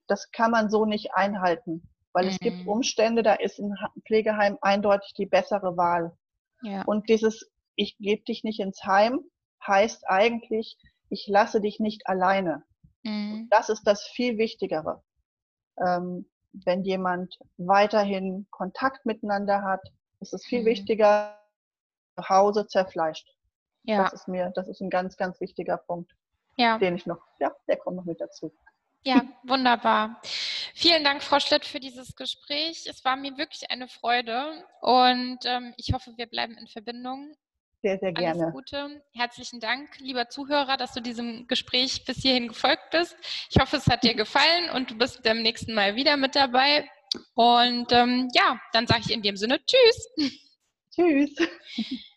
das 0.07 0.31
kann 0.31 0.51
man 0.51 0.69
so 0.69 0.85
nicht 0.85 1.13
einhalten. 1.13 1.87
Weil 2.13 2.25
mhm. 2.25 2.29
es 2.31 2.39
gibt 2.39 2.57
mhm. 2.57 2.67
Umstände, 2.67 3.23
da 3.23 3.33
ist 3.33 3.59
ein 3.59 3.75
Pflegeheim 4.05 4.57
eindeutig 4.61 5.13
die 5.17 5.25
bessere 5.25 5.77
Wahl. 5.77 6.15
Ja. 6.61 6.83
Und 6.85 7.09
dieses 7.09 7.49
Ich 7.75 7.97
gebe 7.97 8.23
dich 8.23 8.43
nicht 8.43 8.59
ins 8.59 8.83
Heim 8.83 9.19
heißt 9.65 10.07
eigentlich, 10.07 10.77
ich 11.09 11.27
lasse 11.27 11.61
dich 11.61 11.79
nicht 11.79 12.07
alleine. 12.07 12.63
Mhm. 13.03 13.47
Das 13.49 13.69
ist 13.69 13.83
das 13.83 14.03
viel 14.03 14.37
Wichtigere. 14.37 15.03
Ähm, 15.79 16.29
wenn 16.65 16.83
jemand 16.83 17.37
weiterhin 17.57 18.45
Kontakt 18.51 19.05
miteinander 19.05 19.63
hat, 19.63 19.81
ist 20.23 20.33
es 20.33 20.45
viel 20.45 20.61
mhm. 20.61 20.65
wichtiger, 20.65 21.39
zu 22.15 22.29
Hause 22.29 22.67
zerfleischt. 22.67 23.27
Ja. 23.83 24.03
Das 24.03 24.13
ist 24.13 24.27
mir, 24.27 24.51
das 24.55 24.67
ist 24.67 24.81
ein 24.81 24.89
ganz, 24.89 25.17
ganz 25.17 25.39
wichtiger 25.39 25.77
Punkt, 25.77 26.11
ja. 26.57 26.77
den 26.77 26.95
ich 26.95 27.05
noch, 27.05 27.19
ja, 27.39 27.51
der 27.67 27.77
kommt 27.77 27.97
noch 27.97 28.05
mit 28.05 28.19
dazu. 28.19 28.51
Ja, 29.05 29.21
wunderbar. 29.43 30.21
Vielen 30.73 31.03
Dank, 31.03 31.21
Frau 31.21 31.39
Schlitt, 31.39 31.65
für 31.65 31.81
dieses 31.81 32.15
Gespräch. 32.15 32.87
Es 32.89 33.03
war 33.03 33.17
mir 33.17 33.37
wirklich 33.37 33.69
eine 33.69 33.89
Freude 33.89 34.63
und 34.79 35.39
ähm, 35.43 35.73
ich 35.75 35.91
hoffe, 35.93 36.13
wir 36.15 36.25
bleiben 36.25 36.57
in 36.57 36.67
Verbindung. 36.67 37.35
Sehr, 37.81 37.99
sehr 37.99 38.13
gerne. 38.13 38.43
Alles 38.43 38.53
Gute. 38.53 39.03
Herzlichen 39.11 39.59
Dank, 39.59 39.99
lieber 39.99 40.29
Zuhörer, 40.29 40.77
dass 40.77 40.93
du 40.93 41.01
diesem 41.01 41.47
Gespräch 41.47 42.05
bis 42.05 42.21
hierhin 42.21 42.47
gefolgt 42.47 42.91
bist. 42.91 43.17
Ich 43.49 43.59
hoffe, 43.59 43.75
es 43.75 43.87
hat 43.87 44.05
dir 44.05 44.15
gefallen 44.15 44.69
und 44.73 44.91
du 44.91 44.97
bist 44.97 45.21
beim 45.23 45.41
nächsten 45.41 45.73
Mal 45.73 45.97
wieder 45.97 46.15
mit 46.15 46.33
dabei. 46.33 46.89
Und 47.35 47.91
ähm, 47.91 48.29
ja, 48.33 48.59
dann 48.73 48.87
sage 48.87 49.01
ich 49.05 49.11
in 49.11 49.21
dem 49.21 49.37
Sinne 49.37 49.59
Tschüss. 49.65 50.31
Tschüss. 50.95 51.35